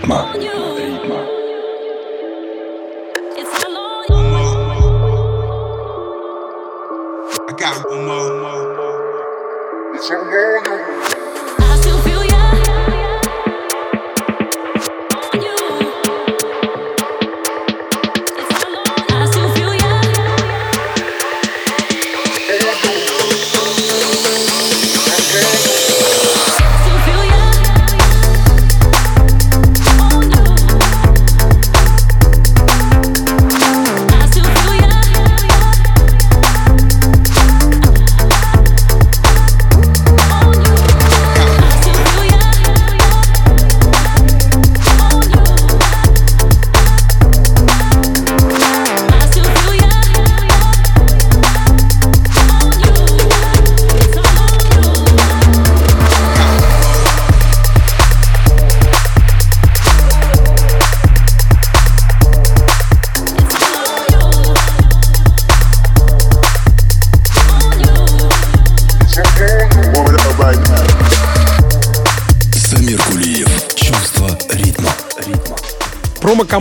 Чувство 0.07 0.25
ритма. 0.25 0.25
On 0.33 0.41
you. 0.41 0.57
It's 3.35 3.63
all 3.65 3.77
on 3.77 4.05
you. 4.07 4.47
I 7.47 7.53
got 7.59 7.77
one 7.89 8.03
more. 8.07 8.37
I 9.93 10.86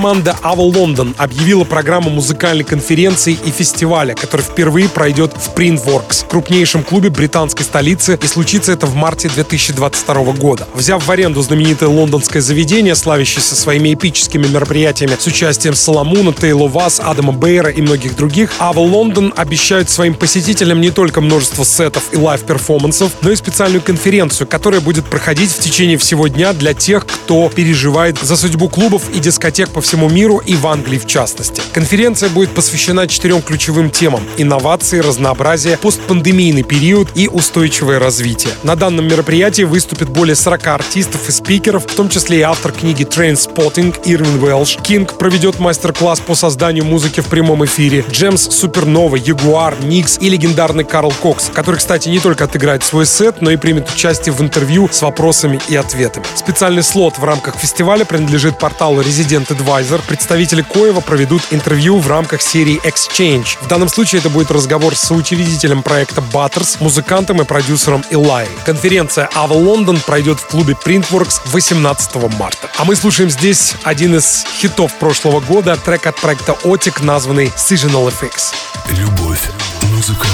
Промо-команда 0.06 0.36
Ava 0.44 0.72
London 0.72 1.14
объявила 1.18 1.64
программу 1.64 2.10
музыкальной 2.10 2.62
конференции 2.62 3.36
и 3.44 3.50
фестиваля, 3.50 4.14
который 4.14 4.42
впервые 4.42 4.88
пройдет 4.88 5.32
в 5.34 5.52
Printworks, 5.58 6.28
крупнейшем 6.28 6.84
клубе 6.84 7.10
британской 7.10 7.64
столицы, 7.64 8.16
и 8.22 8.26
случится 8.28 8.70
это 8.70 8.86
в 8.86 8.94
марте 8.94 9.28
2022 9.28 10.32
года. 10.34 10.68
Взяв 10.74 11.04
в 11.04 11.10
аренду 11.10 11.42
знаменитое 11.42 11.88
лондонское 11.88 12.40
заведение, 12.40 12.94
славящееся 12.94 13.56
своими 13.56 13.94
эпическими 13.94 14.46
мероприятиями 14.46 15.16
с 15.18 15.26
участием 15.26 15.74
Соломуна, 15.74 16.32
Tale 16.32 16.68
Of 16.68 16.81
Us, 16.81 17.00
Адама 17.00 17.32
Бейера 17.32 17.70
и 17.70 17.82
многих 17.82 18.14
других, 18.16 18.52
Ava 18.60 18.88
London 18.88 19.32
обещают 19.34 19.90
своим 19.90 20.14
посетителям 20.14 20.80
не 20.80 20.92
только 20.92 21.20
множество 21.20 21.64
сетов 21.64 22.04
и 22.12 22.16
лайв-перформансов, 22.16 23.10
но 23.22 23.32
и 23.32 23.36
специальную 23.36 23.82
конференцию, 23.82 24.46
которая 24.46 24.80
будет 24.80 25.06
проходить 25.06 25.50
в 25.50 25.58
течение 25.58 25.98
всего 25.98 26.28
дня 26.28 26.52
для 26.52 26.74
тех, 26.74 27.04
кто 27.06 27.48
переживает 27.48 28.20
за 28.20 28.36
судьбу 28.36 28.68
клубов 28.68 29.02
и 29.12 29.18
дискотек 29.18 29.70
по 29.70 29.80
всему 29.80 29.95
миру 29.96 30.38
и 30.38 30.54
в 30.54 30.66
Англии 30.66 30.98
в 30.98 31.06
частности. 31.06 31.62
Конференция 31.72 32.28
будет 32.28 32.50
посвящена 32.50 33.06
четырем 33.08 33.42
ключевым 33.42 33.90
темам– 33.90 34.22
инновации, 34.36 35.00
разнообразие, 35.00 35.78
постпандемийный 35.78 36.62
период 36.62 37.08
и 37.14 37.28
устойчивое 37.28 37.98
развитие. 37.98 38.52
На 38.62 38.76
данном 38.76 39.08
мероприятии 39.08 39.62
выступит 39.62 40.08
более 40.10 40.36
40 40.36 40.66
артистов 40.66 41.28
и 41.28 41.32
спикеров, 41.32 41.86
в 41.86 41.94
том 41.94 42.08
числе 42.08 42.38
и 42.38 42.42
автор 42.42 42.72
книги 42.72 43.04
Trainspotting 43.04 44.00
Ирвин 44.04 44.42
Уэлш. 44.42 44.76
Кинг 44.82 45.18
проведет 45.18 45.58
мастер-класс 45.58 46.20
по 46.20 46.34
созданию 46.34 46.84
музыки 46.84 47.20
в 47.20 47.26
прямом 47.26 47.64
эфире. 47.64 48.04
Jamz 48.10 48.48
Supernova, 48.50 49.16
Jaguar, 49.16 49.76
Nyx 49.82 50.18
и 50.20 50.28
легендарный 50.28 50.84
Карл 50.84 51.12
Кокс, 51.22 51.50
который, 51.52 51.76
кстати, 51.76 52.08
не 52.08 52.20
только 52.20 52.44
отыграет 52.44 52.84
свой 52.84 53.06
сет, 53.06 53.40
но 53.40 53.50
и 53.50 53.56
примет 53.56 53.90
участие 53.90 54.32
в 54.32 54.40
интервью 54.42 54.88
с 54.90 55.02
вопросами 55.02 55.60
и 55.68 55.76
ответами. 55.76 56.26
Специальный 56.34 56.82
слот 56.82 57.18
в 57.18 57.24
рамках 57.24 57.56
фестиваля 57.56 58.04
принадлежит 58.04 58.58
порталу 58.58 59.02
Resident 59.02 59.56
Advisor. 59.76 60.02
Представители 60.06 60.62
коего 60.62 61.00
проведут 61.00 61.42
интервью 61.50 61.98
в 61.98 62.08
рамках 62.08 62.42
серии 62.42 62.80
Exchange. 62.84 63.58
В 63.60 63.68
данном 63.68 63.88
случае 63.88 64.20
это 64.20 64.30
будет 64.30 64.50
разговор 64.50 64.96
с 64.96 65.00
соучредителем 65.00 65.82
проекта 65.82 66.20
Butters, 66.20 66.76
музыкантом 66.80 67.42
и 67.42 67.44
продюсером 67.44 68.04
Илай. 68.10 68.48
Конференция 68.64 69.28
Ava 69.34 69.52
London 69.52 70.02
пройдет 70.04 70.40
в 70.40 70.46
клубе 70.46 70.74
Printworks 70.74 71.40
18 71.46 72.14
марта. 72.38 72.70
А 72.76 72.84
мы 72.84 72.96
слушаем 72.96 73.30
здесь 73.30 73.74
один 73.82 74.16
из 74.16 74.44
хитов 74.58 74.94
прошлого 74.94 75.40
года, 75.40 75.76
трек 75.76 76.06
от 76.06 76.16
проекта 76.16 76.52
Otic, 76.64 77.04
названный 77.04 77.52
Seasonal 77.56 78.10
Effects. 78.10 78.54
Любовь, 78.90 79.42
музыка 79.82 80.28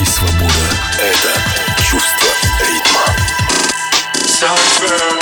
и 0.00 0.04
свобода. 0.04 0.54
Это 0.98 1.32
чувство 1.82 2.28
ритма. 2.60 3.14
Sunset, 4.24 5.13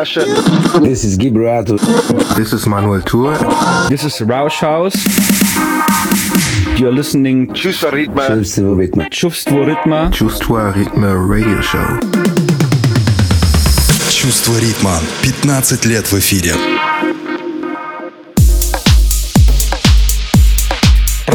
Sasha. 0.00 0.20
This 0.80 1.04
is 1.04 1.18
Gibrato. 1.18 1.76
This 2.34 2.54
is 2.54 2.66
Manuel 2.66 3.02
Tour. 3.02 3.36
This 3.90 4.04
is 4.04 4.22
Rausch 4.22 4.60
House. 4.60 4.96
You're 6.78 6.92
listening 6.92 7.52
Чувство 7.52 7.90
ритма. 7.90 8.26
Чувство 8.26 8.74
ритма. 8.80 9.10
Чувство 9.10 9.64
ритма. 9.64 10.10
Чувство 10.12 10.72
ритма 10.74 11.08
Radio 11.08 11.60
Show. 11.60 12.00
Чувство 14.10 14.58
ритма. 14.60 14.98
15 15.22 15.84
лет 15.84 16.06
в 16.10 16.14
эфире. 16.14 16.54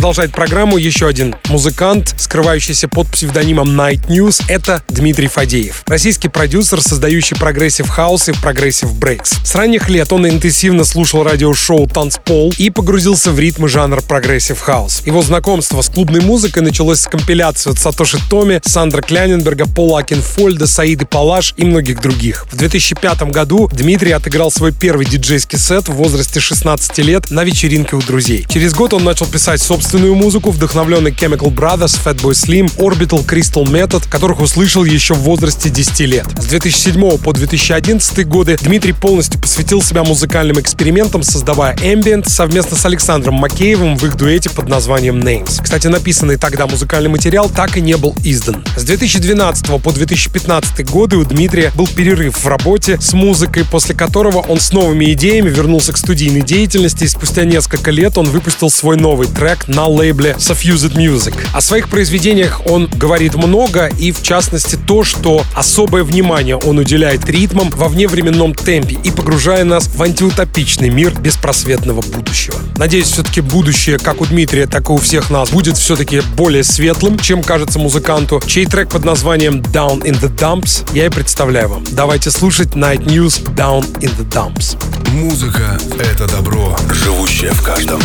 Продолжает 0.06 0.30
программу 0.30 0.76
еще 0.76 1.08
один 1.08 1.34
музыкант, 1.48 2.14
скрывающийся 2.16 2.86
под 2.86 3.08
псевдонимом 3.08 3.68
Night 3.68 4.06
News. 4.06 4.40
Это 4.46 4.80
Дмитрий 4.86 5.26
Фадеев. 5.26 5.82
Российский 5.88 6.28
продюсер, 6.28 6.80
создающий 6.80 7.36
прогрессив 7.36 7.88
хаус 7.88 8.28
и 8.28 8.32
прогрессив 8.32 8.94
брейкс. 8.94 9.32
С 9.44 9.56
ранних 9.56 9.88
лет 9.88 10.12
он 10.12 10.28
интенсивно 10.28 10.84
слушал 10.84 11.24
радиошоу 11.24 11.88
«Танцпол» 11.88 12.54
и 12.56 12.70
погрузился 12.70 13.32
в 13.32 13.40
ритмы 13.40 13.68
жанра 13.68 14.00
прогрессив 14.00 14.60
хаус. 14.60 15.02
Его 15.04 15.22
знакомство 15.22 15.82
с 15.82 15.88
клубной 15.88 16.20
музыкой 16.20 16.62
началось 16.62 17.00
с 17.00 17.08
компиляции 17.08 17.72
от 17.72 17.80
Сатоши 17.80 18.18
Томи, 18.30 18.60
Сандра 18.64 19.02
Кляненберга, 19.02 19.66
Пола 19.66 19.98
Акинфольда, 19.98 20.68
Саиды 20.68 21.04
Палаш 21.04 21.52
и 21.56 21.64
многих 21.64 22.00
других. 22.00 22.46
В 22.48 22.56
2005 22.56 23.22
году 23.32 23.68
Дмитрий 23.72 24.12
отыграл 24.12 24.52
свой 24.52 24.70
первый 24.70 25.04
диджейский 25.04 25.58
сет 25.58 25.88
в 25.88 25.94
возрасте 25.94 26.38
16 26.38 26.96
лет 26.98 27.32
на 27.32 27.42
вечеринке 27.42 27.96
у 27.96 28.00
друзей. 28.00 28.46
Через 28.48 28.72
год 28.72 28.94
он 28.94 29.02
начал 29.02 29.26
писать 29.26 29.60
собственную 29.96 30.14
музыку, 30.14 30.50
вдохновленный 30.50 31.10
Chemical 31.10 31.50
Brothers, 31.54 31.98
Fatboy 32.04 32.32
Slim, 32.32 32.70
Orbital, 32.76 33.24
Crystal 33.24 33.64
Method, 33.64 34.06
которых 34.10 34.42
услышал 34.42 34.84
еще 34.84 35.14
в 35.14 35.20
возрасте 35.20 35.70
10 35.70 36.00
лет. 36.00 36.26
С 36.38 36.44
2007 36.44 37.16
по 37.16 37.32
2011 37.32 38.28
годы 38.28 38.58
Дмитрий 38.60 38.92
полностью 38.92 39.40
посвятил 39.40 39.80
себя 39.80 40.04
музыкальным 40.04 40.60
экспериментам, 40.60 41.22
создавая 41.22 41.74
Ambient 41.76 42.28
совместно 42.28 42.76
с 42.76 42.84
Александром 42.84 43.36
Макеевым 43.36 43.96
в 43.96 44.04
их 44.04 44.18
дуэте 44.18 44.50
под 44.50 44.68
названием 44.68 45.18
Names. 45.18 45.62
Кстати, 45.62 45.86
написанный 45.86 46.36
тогда 46.36 46.66
музыкальный 46.66 47.08
материал 47.08 47.48
так 47.48 47.78
и 47.78 47.80
не 47.80 47.96
был 47.96 48.14
издан. 48.22 48.62
С 48.76 48.84
2012 48.84 49.82
по 49.82 49.92
2015 49.92 50.84
годы 50.90 51.16
у 51.16 51.24
Дмитрия 51.24 51.72
был 51.74 51.86
перерыв 51.86 52.44
в 52.44 52.46
работе 52.46 53.00
с 53.00 53.14
музыкой, 53.14 53.64
после 53.64 53.94
которого 53.94 54.40
он 54.40 54.60
с 54.60 54.72
новыми 54.74 55.10
идеями 55.14 55.48
вернулся 55.48 55.94
к 55.94 55.96
студийной 55.96 56.42
деятельности 56.42 57.04
и 57.04 57.08
спустя 57.08 57.44
несколько 57.44 57.90
лет 57.90 58.18
он 58.18 58.26
выпустил 58.28 58.68
свой 58.68 58.98
новый 58.98 59.26
трек 59.26 59.68
на 59.76 59.86
лейбле 59.86 60.34
Suffused 60.38 60.94
Music. 60.94 61.34
О 61.52 61.60
своих 61.60 61.90
произведениях 61.90 62.62
он 62.66 62.88
говорит 62.96 63.34
много, 63.34 63.88
и 63.98 64.10
в 64.10 64.22
частности 64.22 64.76
то, 64.76 65.04
что 65.04 65.44
особое 65.54 66.02
внимание 66.02 66.56
он 66.56 66.78
уделяет 66.78 67.28
ритмам 67.28 67.68
во 67.70 67.88
вневременном 67.88 68.54
темпе 68.54 68.96
и 69.04 69.10
погружая 69.10 69.64
нас 69.64 69.86
в 69.86 70.02
антиутопичный 70.02 70.88
мир 70.88 71.12
беспросветного 71.20 72.00
будущего. 72.00 72.56
Надеюсь, 72.78 73.08
все-таки 73.08 73.42
будущее, 73.42 73.98
как 73.98 74.22
у 74.22 74.24
Дмитрия, 74.24 74.66
так 74.66 74.88
и 74.88 74.92
у 74.92 74.96
всех 74.96 75.28
нас, 75.28 75.50
будет 75.50 75.76
все-таки 75.76 76.22
более 76.36 76.64
светлым, 76.64 77.18
чем 77.18 77.42
кажется 77.42 77.78
музыканту, 77.78 78.42
чей 78.46 78.64
трек 78.64 78.88
под 78.88 79.04
названием 79.04 79.60
Down 79.60 80.02
in 80.02 80.18
the 80.18 80.34
Dumps 80.34 80.88
я 80.94 81.06
и 81.06 81.08
представляю 81.10 81.68
вам. 81.68 81.84
Давайте 81.92 82.30
слушать 82.30 82.68
Night 82.68 83.04
News 83.04 83.44
Down 83.54 83.84
in 84.00 84.10
the 84.16 84.26
Dumps. 84.30 84.78
Музыка— 85.12 85.78
это 86.00 86.26
добро, 86.26 86.74
живущее 86.90 87.50
в 87.52 87.62
каждом. 87.62 88.00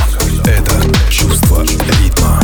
Это 0.45 0.73
чувство 1.09 1.60
ритма. 1.63 2.39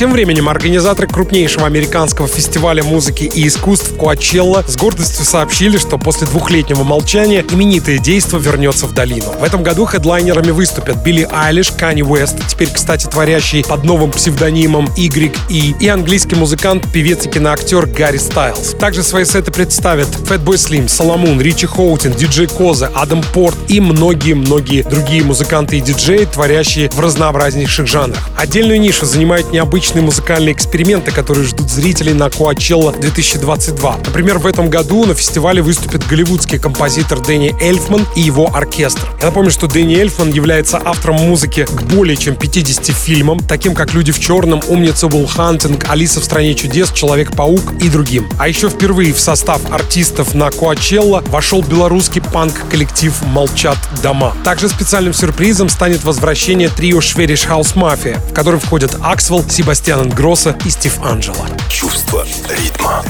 Тем 0.00 0.12
временем 0.12 0.48
организаторы 0.48 1.06
крупнейшего 1.08 1.66
американского 1.66 2.26
фестиваля 2.26 2.82
музыки 2.82 3.24
и 3.24 3.46
искусств 3.46 3.94
Коачелла 3.98 4.64
с 4.66 4.78
гордостью 4.78 5.26
сообщили, 5.26 5.76
что 5.76 5.98
после 5.98 6.26
двухлетнего 6.26 6.84
молчания 6.84 7.44
именитое 7.50 7.98
действо 7.98 8.38
вернется 8.38 8.86
в 8.86 8.94
долину. 8.94 9.26
В 9.38 9.44
этом 9.44 9.62
году 9.62 9.84
хедлайнерами 9.84 10.52
выступят 10.52 11.04
Билли 11.04 11.28
Айлиш, 11.30 11.70
Канни 11.72 12.00
Уэст, 12.00 12.36
теперь, 12.48 12.70
кстати, 12.72 13.08
творящий 13.08 13.62
под 13.62 13.84
новым 13.84 14.10
псевдонимом 14.10 14.86
YE, 14.96 15.36
и 15.78 15.88
английский 15.88 16.34
музыкант, 16.34 16.90
певец 16.90 17.26
и 17.26 17.28
киноактер 17.28 17.84
Гарри 17.84 18.16
Стайлз. 18.16 18.76
Также 18.80 19.02
свои 19.02 19.26
сеты 19.26 19.52
представят 19.52 20.08
Fatboy 20.08 20.54
Slim, 20.54 20.88
Соломон, 20.88 21.42
Ричи 21.42 21.66
Хоутин, 21.66 22.14
диджей 22.14 22.46
Коза, 22.46 22.90
Адам 22.94 23.22
Порт 23.34 23.58
и 23.68 23.80
многие-многие 23.80 24.80
другие 24.82 25.24
музыканты 25.24 25.76
и 25.76 25.82
диджеи, 25.82 26.24
творящие 26.24 26.88
в 26.88 26.98
разнообразнейших 27.00 27.86
жанрах. 27.86 28.30
Отдельную 28.38 28.80
нишу 28.80 29.04
занимают 29.04 29.52
необычные 29.90 30.02
музыкальные 30.04 30.54
эксперименты, 30.54 31.10
которые 31.10 31.44
ждут 31.46 31.68
зрителей 31.68 32.12
на 32.12 32.28
Coachella 32.28 32.98
2022. 32.98 33.98
Например, 34.06 34.38
в 34.38 34.46
этом 34.46 34.70
году 34.70 35.04
на 35.04 35.14
фестивале 35.14 35.62
выступит 35.62 36.06
голливудский 36.06 36.58
композитор 36.58 37.20
Дэнни 37.20 37.54
Эльфман 37.60 38.06
и 38.14 38.20
его 38.20 38.54
оркестр. 38.54 39.10
Я 39.20 39.26
напомню, 39.26 39.50
что 39.50 39.66
Дэнни 39.66 39.96
Эльфман 39.96 40.30
является 40.30 40.80
автором 40.84 41.16
музыки 41.16 41.64
к 41.64 41.82
более 41.82 42.16
чем 42.16 42.36
50 42.36 42.86
фильмам, 42.86 43.40
таким 43.40 43.74
как 43.74 43.92
«Люди 43.92 44.12
в 44.12 44.20
черном», 44.20 44.62
«Умница 44.68 45.06
Уилл 45.08 45.26
Хантинг», 45.26 45.88
«Алиса 45.88 46.20
в 46.20 46.24
стране 46.24 46.54
чудес», 46.54 46.92
«Человек-паук» 46.92 47.72
и 47.80 47.88
другим. 47.88 48.28
А 48.38 48.48
еще 48.48 48.68
впервые 48.68 49.12
в 49.12 49.18
состав 49.18 49.60
артистов 49.72 50.34
на 50.34 50.48
Coachella 50.48 51.28
вошел 51.30 51.62
белорусский 51.62 52.22
панк-коллектив 52.22 53.12
«Молчат 53.26 53.78
дома». 54.02 54.34
Также 54.44 54.68
специальным 54.68 55.14
сюрпризом 55.14 55.68
станет 55.68 56.04
возвращение 56.04 56.68
трио 56.68 57.00
Swedish 57.00 57.42
House 57.42 57.74
Mafia, 57.74 58.18
в 58.30 58.32
который 58.34 58.60
входят 58.60 58.96
Аксвелл, 59.02 59.44
Себастьян 59.48 59.79
Гросса 60.08 60.56
и 60.64 60.70
Стив 60.70 60.98
Анджело. 61.02 61.46
Чувство 61.68 62.24
ритма. 62.48 63.02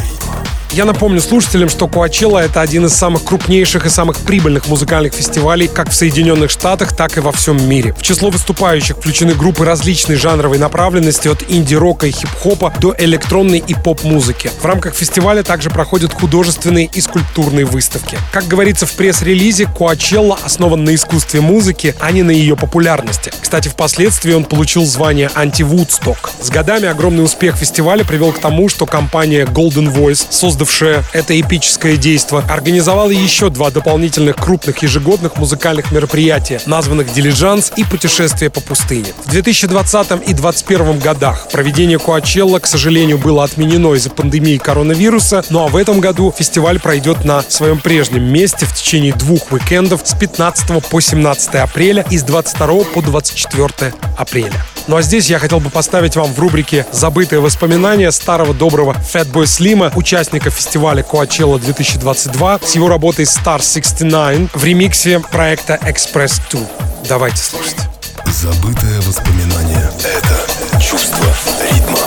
Я 0.73 0.85
напомню 0.85 1.21
слушателям, 1.21 1.69
что 1.69 1.87
Coachella— 1.87 2.39
это 2.45 2.61
один 2.61 2.87
из 2.87 2.95
самых 2.95 3.25
крупнейших 3.25 3.87
и 3.87 3.89
самых 3.89 4.19
прибыльных 4.19 4.69
музыкальных 4.69 5.13
фестивалей 5.13 5.67
как 5.67 5.91
в 5.91 5.95
Соединенных 5.95 6.49
Штатах, 6.49 6.95
так 6.97 7.17
и 7.17 7.21
во 7.21 7.33
всем 7.33 7.69
мире. 7.69 7.93
В 7.95 8.03
число 8.03 8.31
выступающих 8.31 8.97
включены 8.97 9.35
группы 9.35 9.65
различной 9.65 10.15
жанровой 10.15 10.59
направленности 10.59 11.27
от 11.27 11.43
инди-рока 11.49 12.07
и 12.07 12.13
хип-хопа 12.13 12.73
до 12.81 12.95
электронной 12.97 13.59
и 13.59 13.75
поп-музыки. 13.75 14.53
В 14.61 14.65
рамках 14.65 14.95
фестиваля 14.95 15.43
также 15.43 15.71
проходят 15.71 16.13
художественные 16.13 16.87
и 16.87 17.01
скульптурные 17.01 17.65
выставки. 17.65 18.17
Как 18.31 18.47
говорится 18.47 18.87
в 18.87 18.93
пресс-релизе, 18.93 19.65
Coachella 19.65 20.39
основан 20.45 20.85
на 20.85 20.95
искусстве 20.95 21.41
музыки, 21.41 21.97
а 21.99 22.13
не 22.13 22.23
на 22.23 22.31
ее 22.31 22.55
популярности. 22.55 23.33
Кстати, 23.41 23.67
впоследствии 23.67 24.35
он 24.35 24.45
получил 24.45 24.87
звание 24.87 25.33
анти-Вудсток. 25.35 26.31
С 26.41 26.49
годами 26.49 26.87
огромный 26.87 27.25
успех 27.25 27.57
фестиваля 27.57 28.05
привел 28.05 28.31
к 28.31 28.39
тому, 28.39 28.69
что 28.69 28.87
компания 28.87 29.47
Golden 29.47 29.93
Voice, 29.93 30.29
создавшая 30.61 31.03
это 31.15 31.41
эпическое 31.41 31.97
действо, 31.97 32.45
организовала 32.49 33.11
еще 33.11 33.49
два 33.49 33.71
дополнительных 33.71 34.37
крупных 34.37 34.83
ежегодных 34.83 35.39
музыкальных 35.39 35.91
мероприятия, 35.91 36.61
названных 36.67 37.13
«Дилижанс» 37.15 37.73
и 37.77 37.85
«Путешествие 37.85 38.51
по 38.51 38.61
пустыне». 38.61 39.07
В 39.25 39.31
2020 39.31 40.11
и 40.29 40.35
2021 40.35 40.99
годах 40.99 41.49
проведение 41.51 41.99
Коачелла, 41.99 42.59
к 42.59 42.67
сожалению, 42.67 43.17
было 43.17 43.45
отменено 43.45 43.95
из-за 43.95 44.11
пандемии 44.11 44.59
коронавируса, 44.59 45.43
ну 45.49 45.65
а 45.65 45.69
в 45.69 45.77
этом 45.77 46.01
году 46.01 46.35
фестиваль 46.37 46.79
пройдет 46.79 47.25
на 47.25 47.43
своем 47.49 47.79
прежнем 47.79 48.25
месте 48.31 48.67
в 48.67 48.75
течение 48.75 49.15
двух 49.15 49.51
уикендов 49.53 50.03
с 50.05 50.15
15 50.15 50.85
по 50.85 51.01
17 51.01 51.55
апреля 51.55 52.05
и 52.11 52.19
с 52.19 52.23
22 52.23 52.85
по 52.85 53.01
24 53.01 53.95
апреля. 54.19 54.53
Ну 54.91 54.97
а 54.97 55.03
здесь 55.03 55.31
я 55.31 55.39
хотел 55.39 55.61
бы 55.61 55.71
поставить 55.71 56.17
вам 56.17 56.33
в 56.33 56.39
рубрике 56.39 56.85
«Забытые 56.91 57.41
воспоминания» 57.41 58.11
старого 58.11 58.53
доброго 58.53 58.97
Fatboy 59.13 59.45
Slim, 59.45 59.93
участника 59.95 60.50
фестиваля 60.51 61.03
Coachella 61.03 61.59
2022 61.59 62.61
с 62.65 62.75
его 62.75 62.89
работой 62.89 63.25
Star 63.25 63.61
69 63.61 64.51
в 64.55 64.65
ремиксе 64.65 65.21
проекта 65.21 65.79
Express 65.83 66.41
2. 66.51 66.61
Давайте 67.09 67.39
слушать. 67.39 67.77
Забытое 68.27 69.01
воспоминание. 69.03 69.91
Это 70.03 70.81
чувство 70.81 71.27
ритма. 71.73 71.99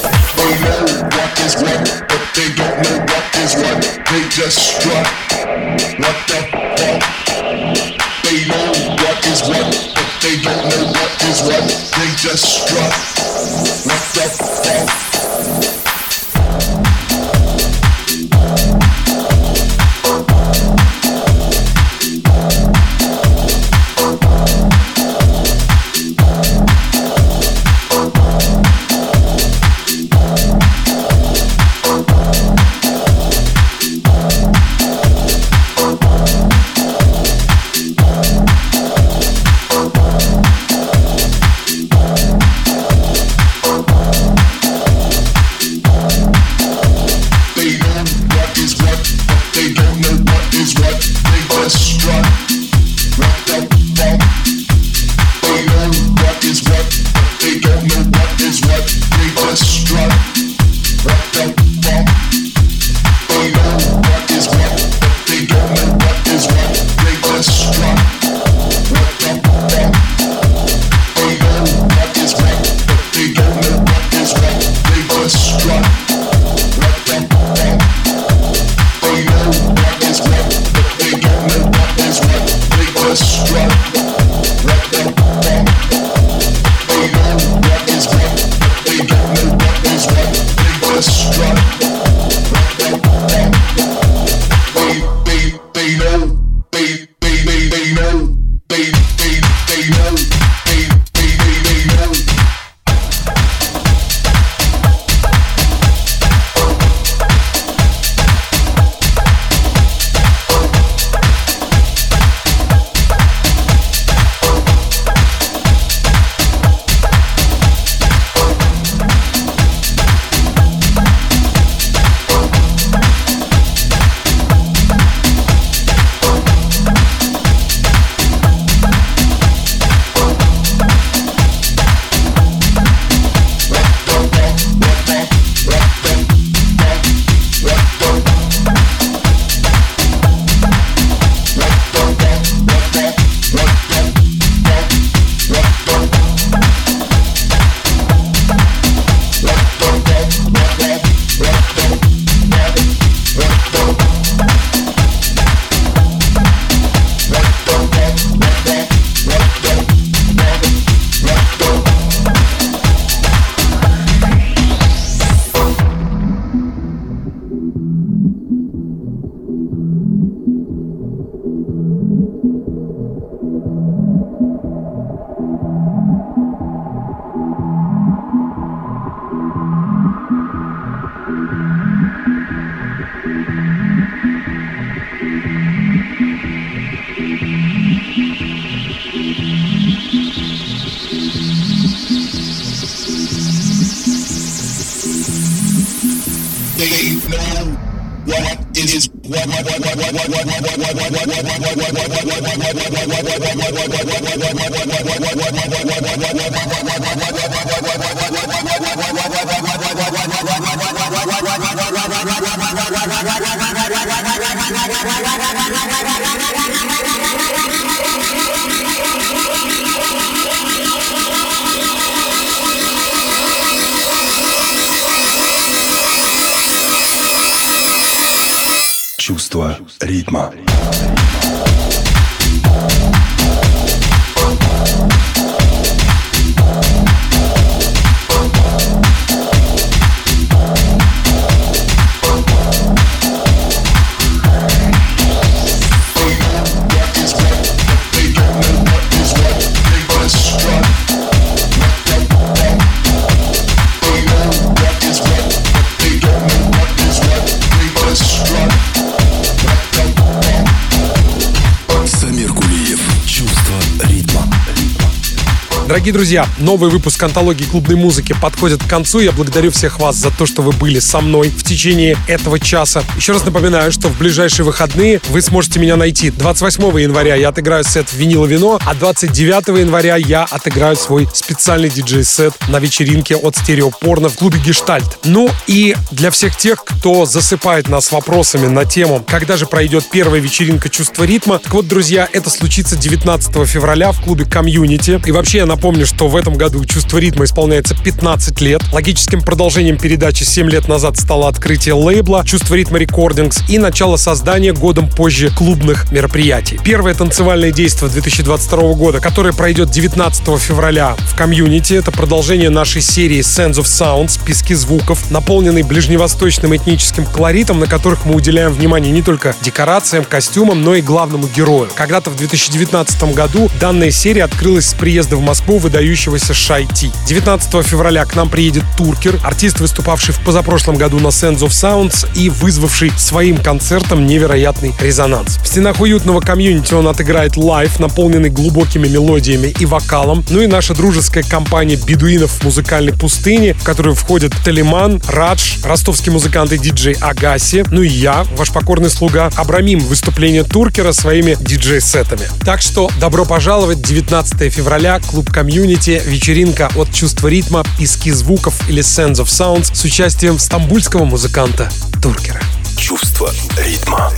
Дорогие 266.03 266.19
друзья, 266.19 266.45
новый 266.57 266.89
выпуск 266.89 267.23
антологии 267.23 267.63
клубной 267.63 267.95
музыки 267.95 268.35
подходит 268.41 268.83
к 268.83 268.89
концу. 268.89 269.21
Я 269.21 269.31
благодарю 269.31 269.71
всех 269.71 269.99
вас 269.99 270.17
за 270.17 270.31
то, 270.31 270.45
что 270.45 270.61
вы 270.61 270.73
были 270.73 270.99
со 270.99 271.21
мной 271.21 271.47
в 271.47 271.63
течение 271.63 272.17
этого 272.27 272.59
часа. 272.59 273.05
Еще 273.15 273.31
раз 273.31 273.45
напоминаю, 273.45 273.89
что 273.89 274.09
в 274.09 274.17
ближайшие 274.17 274.65
выходные 274.65 275.21
вы 275.29 275.41
сможете 275.41 275.79
меня 275.79 275.95
найти. 275.95 276.29
28 276.29 276.99
января 276.99 277.35
я 277.35 277.47
отыграю 277.47 277.85
сет 277.85 278.11
«Винил 278.11 278.41
и 278.41 278.45
вино», 278.45 278.81
а 278.85 278.93
29 278.95 279.79
января 279.79 280.17
я 280.17 280.43
отыграю 280.43 280.97
свой 280.97 281.25
специальный 281.33 281.89
диджей-сет 281.89 282.53
на 282.67 282.79
вечеринке 282.79 283.37
от 283.37 283.55
стереопорно 283.55 284.27
в 284.27 284.35
клубе 284.35 284.59
«Гештальт». 284.59 285.19
Ну 285.23 285.49
и 285.67 285.95
для 286.11 286.31
всех 286.31 286.57
тех, 286.57 286.83
кто 286.83 287.25
засыпает 287.25 287.87
нас 287.87 288.11
вопросами 288.11 288.67
на 288.67 288.83
тему, 288.83 289.23
когда 289.25 289.55
же 289.55 289.67
пройдет 289.67 290.03
первая 290.11 290.41
вечеринка 290.41 290.89
«Чувство 290.89 291.23
ритма», 291.23 291.59
так 291.59 291.73
вот, 291.73 291.87
друзья, 291.87 292.27
это 292.33 292.49
случится 292.49 292.97
19 292.97 293.65
февраля 293.65 294.11
в 294.11 294.21
клубе 294.21 294.43
«Комьюнити». 294.43 295.21
И 295.25 295.31
вообще 295.31 295.59
я 295.59 295.65
напомню, 295.65 295.92
что 296.01 296.27
в 296.27 296.35
этом 296.35 296.55
году 296.55 296.83
«Чувство 296.85 297.19
ритма» 297.19 297.45
исполняется 297.45 297.95
15 297.95 298.59
лет. 298.61 298.81
Логическим 298.91 299.41
продолжением 299.41 299.97
передачи 299.97 300.43
7 300.43 300.69
лет 300.69 300.87
назад 300.87 301.17
стало 301.17 301.47
открытие 301.47 301.93
лейбла 301.93 302.43
«Чувство 302.45 302.75
ритма 302.75 302.97
Recordings» 302.97 303.69
и 303.69 303.77
начало 303.77 304.17
создания 304.17 304.73
годом 304.73 305.09
позже 305.09 305.49
клубных 305.49 306.11
мероприятий. 306.11 306.79
Первое 306.83 307.13
танцевальное 307.13 307.71
действие 307.71 308.09
2022 308.09 308.93
года, 308.93 309.19
которое 309.19 309.53
пройдет 309.53 309.91
19 309.91 310.59
февраля 310.59 311.15
в 311.19 311.35
комьюнити, 311.35 311.93
это 311.93 312.11
продолжение 312.11 312.69
нашей 312.69 313.01
серии 313.01 313.39
Sands 313.39 313.73
of 313.73 313.83
Sounds, 313.83 314.39
пески 314.43 314.73
звуков, 314.73 315.29
наполненный 315.29 315.83
ближневосточным 315.83 316.75
этническим 316.75 317.25
колоритом, 317.25 317.79
на 317.79 317.87
которых 317.87 318.25
мы 318.25 318.35
уделяем 318.35 318.73
внимание 318.73 319.11
не 319.11 319.21
только 319.21 319.55
декорациям, 319.61 320.23
костюмам, 320.23 320.81
но 320.81 320.95
и 320.95 321.01
главному 321.01 321.47
герою. 321.47 321.89
Когда-то 321.93 322.29
в 322.29 322.35
2019 322.35 323.35
году 323.35 323.69
данная 323.79 324.11
серия 324.11 324.43
открылась 324.43 324.87
с 324.87 324.93
приезда 324.93 325.35
в 325.35 325.41
Москву 325.41 325.77
выдающегося 325.83 326.53
Шайти. 326.53 327.11
19 327.27 327.85
февраля 327.85 328.25
к 328.25 328.35
нам 328.35 328.49
приедет 328.49 328.83
Туркер, 328.97 329.39
артист, 329.43 329.79
выступавший 329.79 330.33
в 330.33 330.39
позапрошлом 330.39 330.95
году 330.95 331.19
на 331.19 331.27
Sands 331.27 331.59
of 331.59 331.69
Sounds 331.69 332.27
и 332.35 332.49
вызвавший 332.49 333.11
своим 333.17 333.57
концертом 333.57 334.25
невероятный 334.25 334.93
резонанс. 334.99 335.57
В 335.57 335.67
стенах 335.67 335.99
уютного 335.99 336.39
комьюнити 336.39 336.93
он 336.93 337.07
отыграет 337.07 337.57
лайв, 337.57 337.99
наполненный 337.99 338.49
глубокими 338.49 339.07
мелодиями 339.07 339.73
и 339.79 339.85
вокалом. 339.85 340.43
Ну 340.49 340.61
и 340.61 340.67
наша 340.67 340.93
дружеская 340.95 341.43
компания 341.43 341.95
бедуинов 341.95 342.51
в 342.51 342.63
музыкальной 342.63 343.13
пустыне, 343.13 343.73
в 343.73 343.83
которую 343.83 344.15
входят 344.15 344.53
Талиман, 344.63 345.21
Радж, 345.27 345.83
ростовский 345.83 346.31
музыкант 346.31 346.71
и 346.71 346.77
диджей 346.77 347.15
Агаси, 347.19 347.83
ну 347.91 348.01
и 348.01 348.07
я, 348.07 348.45
ваш 348.55 348.71
покорный 348.71 349.09
слуга, 349.09 349.51
обрамим 349.55 349.99
выступление 349.99 350.63
Туркера 350.63 351.11
своими 351.11 351.57
диджей-сетами. 351.59 352.47
Так 352.65 352.81
что 352.81 353.09
добро 353.19 353.45
пожаловать 353.45 354.01
19 354.01 354.73
февраля, 354.73 355.19
клуб 355.19 355.51
комьюнити, 355.51 355.72
вечеринка 355.81 356.89
от 356.95 357.13
чувства 357.13 357.49
ритма, 357.49 357.83
пески 357.97 358.31
звуков 358.31 358.89
или 358.89 359.01
Sense 359.01 359.33
of 359.33 359.45
Sounds 359.45 359.93
с 359.93 360.05
участием 360.05 360.59
стамбульского 360.59 361.25
музыканта 361.25 361.89
Туркера. 362.21 362.61
Чувство 362.97 363.51
ритма. 363.77 364.31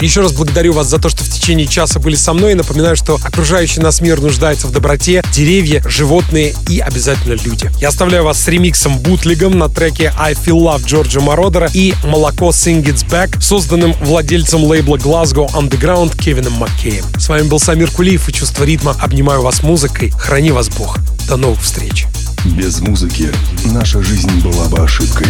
Еще 0.00 0.22
раз 0.22 0.32
благодарю 0.32 0.72
вас 0.72 0.86
за 0.86 0.98
то, 0.98 1.10
что 1.10 1.24
в 1.24 1.28
течение 1.28 1.66
часа 1.66 2.00
были 2.00 2.16
со 2.16 2.32
мной. 2.32 2.52
И 2.52 2.54
напоминаю, 2.54 2.96
что 2.96 3.16
окружающий 3.22 3.80
нас 3.80 4.00
мир 4.00 4.20
нуждается 4.20 4.66
в 4.66 4.72
доброте, 4.72 5.22
деревья, 5.32 5.82
животные 5.86 6.54
и 6.68 6.80
обязательно 6.80 7.34
люди. 7.34 7.70
Я 7.80 7.88
оставляю 7.88 8.24
вас 8.24 8.40
с 8.40 8.48
ремиксом 8.48 8.98
бутлигом 8.98 9.58
на 9.58 9.68
треке 9.68 10.12
I 10.18 10.32
Feel 10.32 10.58
Love 10.58 10.86
Джорджа 10.86 11.20
Мородера 11.20 11.68
и 11.74 11.92
Молоко 12.04 12.48
Sing 12.48 12.82
It's 12.82 13.06
Back, 13.06 13.40
созданным 13.42 13.92
владельцем 14.00 14.64
лейбла 14.64 14.96
Glasgow 14.96 15.52
Underground 15.52 16.16
Кевином 16.16 16.54
Маккеем. 16.54 17.04
С 17.18 17.28
вами 17.28 17.42
был 17.42 17.60
Самир 17.60 17.90
Кулиев 17.90 18.28
и 18.28 18.32
Чувство 18.32 18.64
ритма. 18.64 18.96
Обнимаю 19.00 19.42
вас 19.42 19.62
музыкой. 19.62 20.10
Храни 20.10 20.50
вас 20.50 20.70
Бог. 20.70 20.98
До 21.28 21.36
новых 21.36 21.60
встреч. 21.60 22.06
Без 22.44 22.80
музыки 22.80 23.30
наша 23.66 24.02
жизнь 24.02 24.40
была 24.40 24.66
бы 24.68 24.78
ошибкой. 24.78 25.26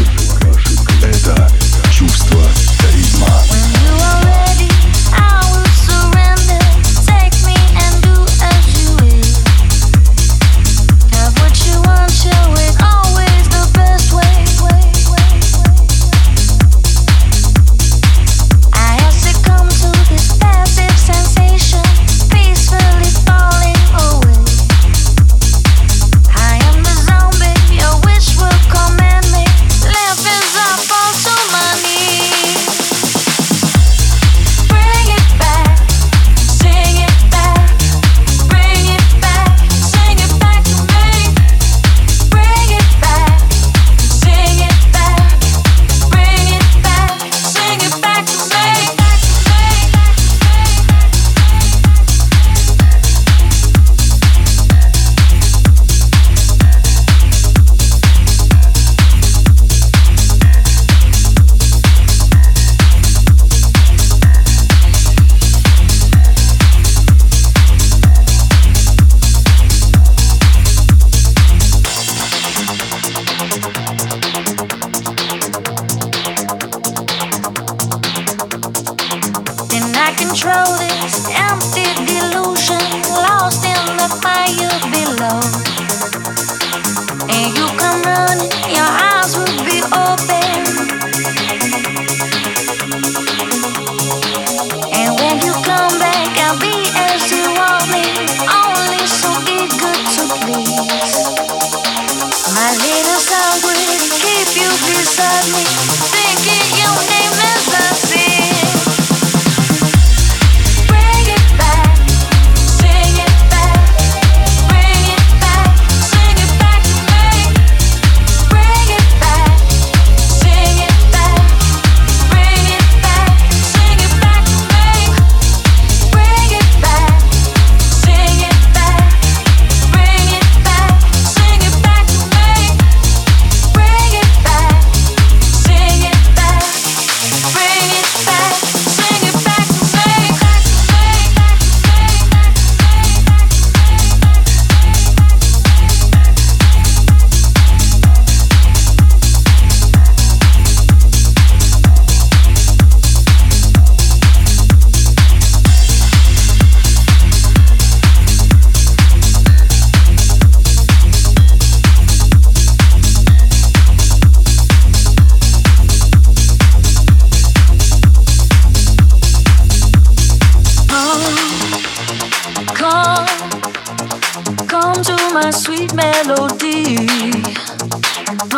Это 1.03 1.51
чувство 1.93 2.41
ритма. 2.95 4.50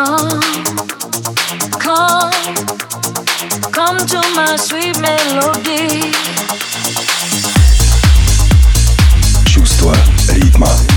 Oh, 0.02 0.40
come, 1.78 2.32
come 3.70 3.98
to 3.98 4.20
my 4.34 4.56
sweet 4.56 4.98
melody. 4.98 6.12
Чувство 9.46 9.94
ритма. 10.28 10.68
Ритма. 10.68 10.91